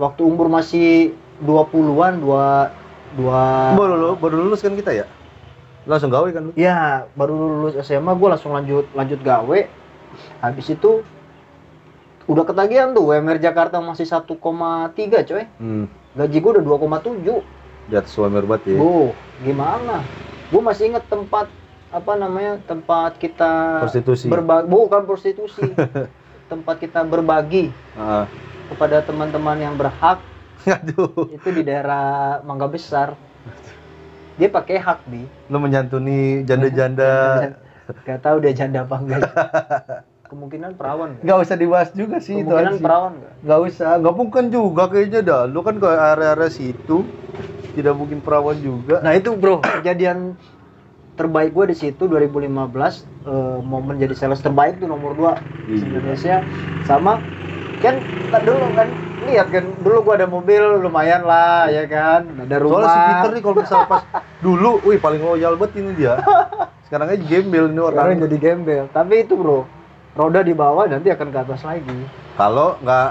waktu 0.00 0.24
umur 0.24 0.48
masih 0.48 1.12
20-an 1.42 2.22
dua 2.22 2.72
dua 3.14 3.74
baru 3.78 3.94
lu 3.94 4.10
baru 4.18 4.36
lulus 4.48 4.60
kan 4.60 4.74
kita 4.74 4.92
ya? 4.92 5.06
Langsung 5.84 6.08
gawe 6.08 6.28
kan 6.32 6.48
lu? 6.48 6.52
Ya 6.56 7.08
baru 7.16 7.34
lulus 7.36 7.74
SMA 7.84 8.12
gua 8.16 8.36
langsung 8.36 8.52
lanjut 8.52 8.88
lanjut 8.92 9.20
gawe. 9.20 9.58
Habis 10.40 10.66
itu 10.72 11.04
udah 12.24 12.44
ketagihan 12.48 12.96
tuh 12.96 13.12
UMR 13.12 13.36
Jakarta 13.40 13.82
masih 13.82 14.08
1,3 14.08 14.40
coy. 15.28 15.44
Hmm. 15.60 15.86
gaji 16.14 16.38
gua 16.38 16.62
udah 16.62 16.64
2,7 16.86 17.42
di 17.88 17.94
atas 17.94 18.16
UMR 18.16 18.44
banget 18.48 18.76
ya. 18.76 18.78
Bu, 18.80 19.12
gimana? 19.44 20.00
Gue 20.48 20.62
masih 20.64 20.92
inget 20.92 21.04
tempat 21.08 21.50
apa 21.94 22.12
namanya 22.18 22.58
tempat 22.66 23.22
kita 23.22 23.86
prostitusi. 23.86 24.26
berbagi, 24.26 24.66
bukan 24.66 25.02
prostitusi, 25.06 25.62
tempat 26.52 26.82
kita 26.82 27.06
berbagi 27.06 27.70
Heeh. 27.94 28.24
kepada 28.74 28.98
teman-teman 29.06 29.62
yang 29.62 29.78
berhak. 29.78 30.18
Aduh. 30.66 31.30
Itu 31.30 31.54
di 31.54 31.62
daerah 31.62 32.40
Mangga 32.42 32.66
Besar. 32.66 33.14
Dia 34.34 34.50
pakai 34.50 34.82
hak 34.82 35.06
di, 35.06 35.22
lu 35.46 35.62
menyantuni 35.62 36.42
janda-janda. 36.42 37.12
Gak 38.08 38.26
tahu 38.26 38.42
dia 38.42 38.50
janda 38.56 38.82
apa 38.82 38.96
enggak. 38.98 39.22
Kemungkinan 40.24 40.74
perawan 40.74 41.20
nggak? 41.20 41.36
usah 41.36 41.54
dibahas 41.54 41.92
juga 41.92 42.16
sih 42.16 42.40
itu 42.40 42.48
Kemungkinan 42.48 42.74
aja 42.74 42.82
perawan 42.82 43.12
nggak? 43.20 43.32
nggak 43.44 43.60
usah. 43.68 43.90
Nggak 44.00 44.14
mungkin 44.16 44.44
juga 44.48 44.82
kayaknya 44.88 45.20
dah. 45.20 45.42
Lu 45.44 45.60
kan 45.60 45.76
ke 45.76 45.84
area-area 45.86 46.48
situ 46.48 47.04
tidak 47.76 47.94
mungkin 47.94 48.24
perawan 48.24 48.56
juga. 48.56 49.04
Nah 49.04 49.12
itu 49.12 49.36
bro, 49.36 49.60
kejadian 49.60 50.32
terbaik 51.14 51.54
gue 51.54 51.70
di 51.70 51.76
situ 51.76 52.04
2015 52.04 52.50
eh, 53.24 53.58
momen 53.62 53.94
jadi 53.96 54.14
sales 54.14 54.42
terbaik 54.42 54.78
tuh 54.78 54.90
nomor 54.90 55.14
2 55.14 55.38
di 55.64 55.78
Iya. 55.78 55.86
Indonesia. 55.88 56.36
Sama 56.84 57.22
kan 57.80 58.00
dulu 58.42 58.72
kan 58.74 58.88
lihat 59.24 59.48
kan 59.48 59.64
dulu 59.80 59.98
gua 60.04 60.14
ada 60.20 60.28
mobil 60.28 60.60
lumayan 60.82 61.24
lah 61.24 61.70
ya 61.70 61.84
kan 61.86 62.28
ada 62.44 62.56
rumah 62.60 62.84
soalnya 62.84 62.92
si 62.92 63.00
Peter 63.08 63.30
nih 63.32 63.42
kalau 63.42 63.54
misalnya 63.56 63.86
pas 63.88 64.02
dulu 64.46 64.70
wih 64.84 64.98
paling 65.00 65.22
loyal 65.22 65.54
banget 65.56 65.80
ini 65.80 65.90
dia. 65.96 66.14
Sekarang 66.84 67.08
aja 67.08 67.24
gembel 67.24 67.64
sekarang 67.70 67.88
orang. 67.88 68.22
Jadi 68.28 68.36
gembel. 68.36 68.84
Tapi 68.92 69.14
itu 69.24 69.34
bro 69.38 69.64
roda 70.14 70.40
di 70.42 70.54
bawah 70.54 70.84
nanti 70.86 71.08
akan 71.08 71.28
ke 71.30 71.38
atas 71.40 71.62
lagi. 71.64 71.98
Kalau 72.36 72.76
nggak 72.82 73.08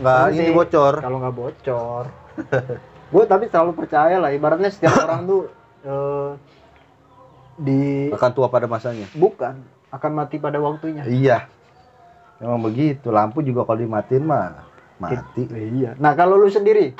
nggak 0.00 0.22
ini 0.34 0.50
bocor. 0.52 0.94
kalau 1.00 1.16
nggak 1.18 1.36
bocor. 1.36 2.04
Gue 3.12 3.24
tapi 3.26 3.50
selalu 3.50 3.74
percaya 3.74 4.22
lah 4.22 4.30
ibaratnya 4.30 4.70
setiap 4.70 4.94
orang 5.04 5.26
tuh 5.26 5.42
eh, 5.82 6.30
di 7.60 8.08
akan 8.08 8.30
tua 8.32 8.48
pada 8.48 8.64
masanya? 8.64 9.04
Bukan 9.12 9.60
akan 9.90 10.10
mati 10.10 10.36
pada 10.36 10.56
waktunya. 10.56 11.04
Iya. 11.04 11.44
Memang 12.38 12.60
begitu 12.62 13.08
lampu 13.08 13.40
juga 13.40 13.62
kalau 13.62 13.78
dimatiin 13.78 14.24
mah 14.24 14.64
mati. 14.96 15.44
Iya. 15.46 15.92
Nah 15.94 16.12
kalau 16.14 16.34
lu 16.34 16.48
sendiri 16.48 16.96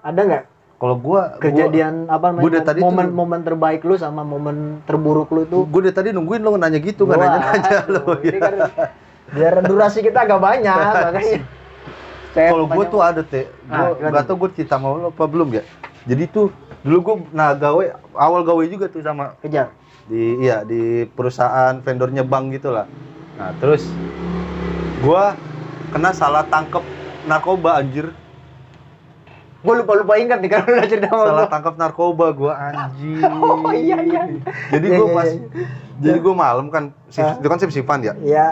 ada 0.00 0.20
nggak 0.20 0.44
kalau 0.74 0.94
gua 0.94 1.38
kejadian 1.38 2.04
apa 2.04 2.28
gua 2.30 2.44
dari 2.44 2.60
namanya? 2.60 2.66
tadi 2.66 2.78
tuh- 2.78 2.86
momen 2.86 3.06
momen 3.08 3.40
terbaik 3.40 3.80
lu 3.80 3.96
sama 3.96 4.20
momen 4.20 4.56
terburuk 4.84 5.30
lu 5.30 5.42
tuh? 5.44 5.64
Gue 5.64 5.80
dari 5.82 5.94
tadi 5.94 6.08
nungguin 6.10 6.40
lo 6.40 6.52
nanya 6.54 6.76
gitu 6.76 7.06
kan 7.06 7.16
nanya 7.16 7.40
nanya 7.40 7.78
lo 7.88 8.02
aduh, 8.04 8.20
ini 8.26 8.38
kan 8.38 8.54
biar 9.32 9.54
durasi 9.62 9.98
kita 9.98 10.18
agak 10.22 10.36
banyak 10.38 10.76
makanya 11.08 11.40
saya 12.30 12.48
kalau 12.50 12.66
gue 12.66 12.74
banyak- 12.76 12.92
tuh 12.92 13.00
ada 13.00 13.22
teh 13.22 13.44
Ah, 13.66 13.88
gimana? 13.88 14.10
nggak 14.10 14.24
tau 14.26 14.36
gue 14.36 14.48
cerita 14.52 14.76
sama 14.76 14.86
lo 14.92 15.08
apa 15.08 15.24
belum 15.24 15.48
ya. 15.50 15.62
Jadi 16.04 16.24
tuh 16.28 16.52
dulu 16.84 16.98
gue 17.00 17.14
nah 17.32 17.56
gawe 17.56 17.84
awal 18.12 18.44
gawe 18.44 18.62
juga 18.66 18.84
tuh 18.86 19.00
sama 19.00 19.32
kejar 19.40 19.72
di 20.04 20.36
iya 20.38 20.60
di 20.62 21.08
perusahaan 21.08 21.80
vendornya 21.80 22.22
bank 22.22 22.52
gitulah. 22.52 22.84
Nah 23.40 23.50
terus 23.56 23.88
gue 25.00 25.24
kena 25.90 26.10
salah 26.12 26.44
tangkep 26.44 26.84
narkoba 27.24 27.80
anjir. 27.80 28.12
Gue 29.64 29.80
lupa 29.80 29.96
lupa 29.96 30.20
ingat 30.20 30.44
nih 30.44 30.50
kalau 30.52 30.68
udah 30.68 30.84
cerita 30.84 31.08
salah 31.08 31.48
gua. 31.48 31.48
tangkep 31.48 31.74
narkoba 31.80 32.26
gue 32.36 32.52
anjir 32.52 33.24
oh 33.48 33.72
iya 33.72 33.98
iya. 34.04 34.22
Jadi 34.68 34.86
Iya, 34.92 34.96
gue 35.00 35.06
iya, 35.08 35.16
pas 35.16 35.28
iya. 35.32 35.46
jadi 36.04 36.18
gue 36.20 36.34
malam 36.36 36.66
kan 36.68 36.84
shift, 37.08 37.24
Ah. 37.24 37.40
itu 37.40 37.48
kan 37.48 37.58
shift 37.58 37.76
ya? 38.04 38.12
Iya. 38.20 38.48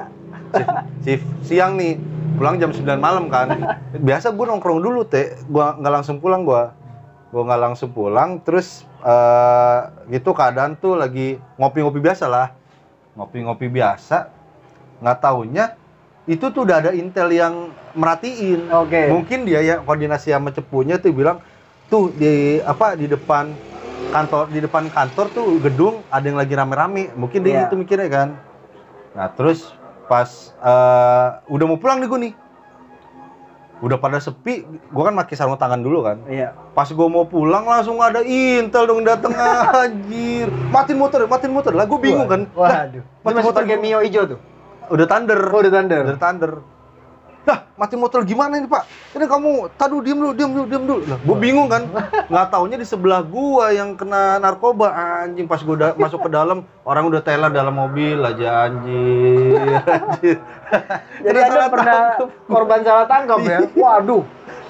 Shift, 0.52 0.72
shift 1.04 1.24
siang 1.44 1.76
nih 1.76 2.00
pulang 2.40 2.56
jam 2.56 2.72
9 2.72 2.80
malam 2.96 3.28
kan. 3.28 3.52
Biasa 4.08 4.32
gue 4.32 4.46
nongkrong 4.48 4.80
dulu 4.80 5.04
teh 5.04 5.36
gua 5.52 5.76
nggak 5.76 5.92
langsung 6.00 6.16
pulang 6.16 6.48
gua 6.48 6.72
gua 7.32 7.42
nggak 7.48 7.62
langsung 7.64 7.90
pulang 7.96 8.38
terus 8.44 8.84
eh 9.02 9.80
gitu 10.12 10.36
keadaan 10.36 10.76
tuh 10.76 11.00
lagi 11.00 11.40
ngopi-ngopi 11.56 11.98
biasa 11.98 12.28
lah 12.28 12.52
ngopi-ngopi 13.16 13.66
biasa 13.72 14.28
nggak 15.00 15.18
taunya 15.18 15.74
itu 16.28 16.52
tuh 16.54 16.62
udah 16.68 16.76
ada 16.86 16.90
intel 16.94 17.32
yang 17.34 17.72
merhatiin 17.96 18.68
oke 18.70 19.02
mungkin 19.10 19.48
dia 19.48 19.64
ya 19.64 19.76
koordinasi 19.82 20.30
sama 20.30 20.54
cepunya 20.54 21.00
tuh 21.00 21.10
bilang 21.10 21.42
tuh 21.90 22.14
di 22.14 22.60
apa 22.62 22.94
di 22.94 23.10
depan 23.10 23.52
kantor 24.12 24.52
di 24.52 24.60
depan 24.60 24.92
kantor 24.92 25.26
tuh 25.32 25.48
gedung 25.60 26.04
ada 26.12 26.24
yang 26.24 26.36
lagi 26.36 26.52
rame-rame. 26.52 27.12
Mungkin 27.16 27.40
dia 27.44 27.52
Iya. 27.52 27.62
itu 27.68 27.74
mikirnya 27.80 28.08
kan. 28.12 28.28
Nah, 29.16 29.28
terus 29.32 29.72
pas 30.08 30.28
eh, 30.60 31.28
udah 31.48 31.64
mau 31.68 31.80
pulang 31.80 31.98
nih 32.00 32.08
gue 32.08 32.20
nih. 32.28 32.32
Udah 33.82 33.98
pada 33.98 34.22
sepi, 34.22 34.62
gue 34.62 35.02
kan 35.02 35.10
pakai 35.18 35.34
sarung 35.34 35.58
tangan 35.58 35.82
dulu 35.82 36.06
kan. 36.06 36.22
Iya. 36.30 36.54
Pas 36.70 36.86
gue 36.86 37.08
mau 37.10 37.26
pulang 37.26 37.66
langsung 37.66 37.98
ada 37.98 38.22
Intel 38.22 38.86
dong 38.86 39.02
dateng 39.02 39.34
anjir. 39.82 40.46
Matiin 40.70 41.02
motor, 41.02 41.26
matiin 41.26 41.50
motor. 41.50 41.74
Lah 41.74 41.90
gue 41.90 41.98
bingung 41.98 42.30
kan. 42.30 42.46
Lah, 42.54 42.86
Waduh. 42.86 43.02
Masih 43.26 43.34
masih 43.42 43.46
motor. 43.50 43.62
Mio 43.66 43.98
hijau 44.06 44.22
tuh. 44.30 44.38
udah 44.86 45.06
thunder. 45.10 45.40
Oh, 45.50 45.58
udah 45.58 45.72
thunder. 45.74 46.00
Udah 46.06 46.18
thunder. 46.22 46.52
Dah, 47.42 47.66
mati 47.74 47.98
motor 47.98 48.22
gimana 48.22 48.54
ini 48.54 48.70
pak? 48.70 48.86
Ini 49.18 49.26
kamu, 49.26 49.74
tadu 49.74 49.98
diem 49.98 50.14
dulu, 50.14 50.30
diem 50.30 50.50
dulu, 50.54 50.66
diem 50.70 50.84
dulu. 50.86 51.02
Lah, 51.10 51.18
gue 51.18 51.36
bingung 51.42 51.66
kan, 51.66 51.82
nggak 52.30 52.46
taunya 52.54 52.78
di 52.78 52.86
sebelah 52.86 53.18
gua 53.26 53.74
yang 53.74 53.98
kena 53.98 54.38
narkoba 54.38 54.94
anjing. 54.94 55.50
Pas 55.50 55.58
gue 55.58 55.74
masuk 55.98 56.22
ke 56.22 56.30
dalam, 56.30 56.62
orang 56.86 57.10
udah 57.10 57.18
teler 57.18 57.50
dalam 57.50 57.74
mobil 57.74 58.22
aja 58.22 58.70
anjir. 58.70 59.58
Jadi 61.26 61.38
salah 61.42 61.68
pernah 61.68 62.00
tangkap. 62.14 62.28
korban 62.46 62.80
salah 62.86 63.06
tangkap 63.10 63.40
ya? 63.42 63.58
Waduh. 63.74 64.22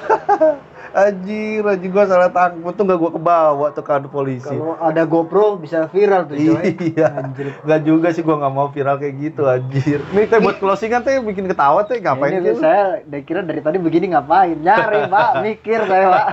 Anjir, 0.92 1.64
anjir 1.64 1.88
gua 1.88 2.05
salah 2.05 2.28
tangkap. 2.28 2.68
Untung 2.68 2.85
gak 2.85 3.00
gua 3.00 3.11
kebawa 3.16 3.66
tuh 3.72 3.81
kantor 3.81 4.12
polisi. 4.12 4.52
Kalau 4.52 4.76
ada 4.76 5.02
GoPro 5.09 5.57
bisa 5.57 5.88
viral 5.88 6.28
tuh, 6.28 6.37
coy. 6.37 6.76
Iya. 6.92 7.09
Anjir. 7.16 7.57
Nggak 7.64 7.81
juga 7.88 8.09
sih 8.12 8.20
gua 8.20 8.37
nggak 8.44 8.52
mau 8.52 8.68
viral 8.68 9.00
kayak 9.00 9.14
gitu 9.16 9.48
anjir. 9.48 10.05
Nih 10.12 10.28
teh 10.28 10.37
buat 10.37 10.61
closingan 10.61 11.00
teh 11.00 11.16
bikin 11.24 11.48
ketawa 11.48 11.88
teh 11.88 11.96
ngapain 11.96 12.37
ini 12.37 12.52
gitu? 12.52 12.61
saya 12.61 13.00
udah 13.09 13.20
kira 13.24 13.40
dari 13.40 13.61
tadi 13.64 13.81
begini 13.81 14.12
ngapain? 14.12 14.61
Nyari, 14.61 15.09
Pak. 15.12 15.31
Mikir 15.40 15.81
saya, 15.88 16.07
Pak. 16.12 16.28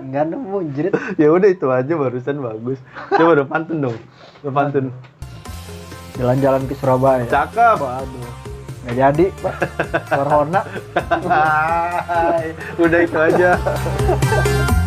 Enggak 0.00 0.24
nemu, 0.32 0.58
jerit. 0.72 0.92
ya 1.20 1.28
udah 1.28 1.48
itu 1.52 1.68
aja 1.68 1.92
barusan 1.92 2.40
bagus. 2.40 2.80
Coba 3.12 3.30
udah 3.36 3.46
pantun 3.46 3.78
dong. 3.84 3.96
Udah 4.40 4.52
pantun. 4.56 4.84
Jalan-jalan 6.16 6.64
ke 6.64 6.74
Surabaya. 6.74 7.28
Cakep. 7.28 7.76
Waduh. 7.76 8.47
Nggak 8.88 8.96
jadi, 8.96 9.26
Pak. 9.44 9.54
Corona. 10.08 10.60
Udah 12.82 13.00
itu 13.04 13.18
aja. 13.20 13.50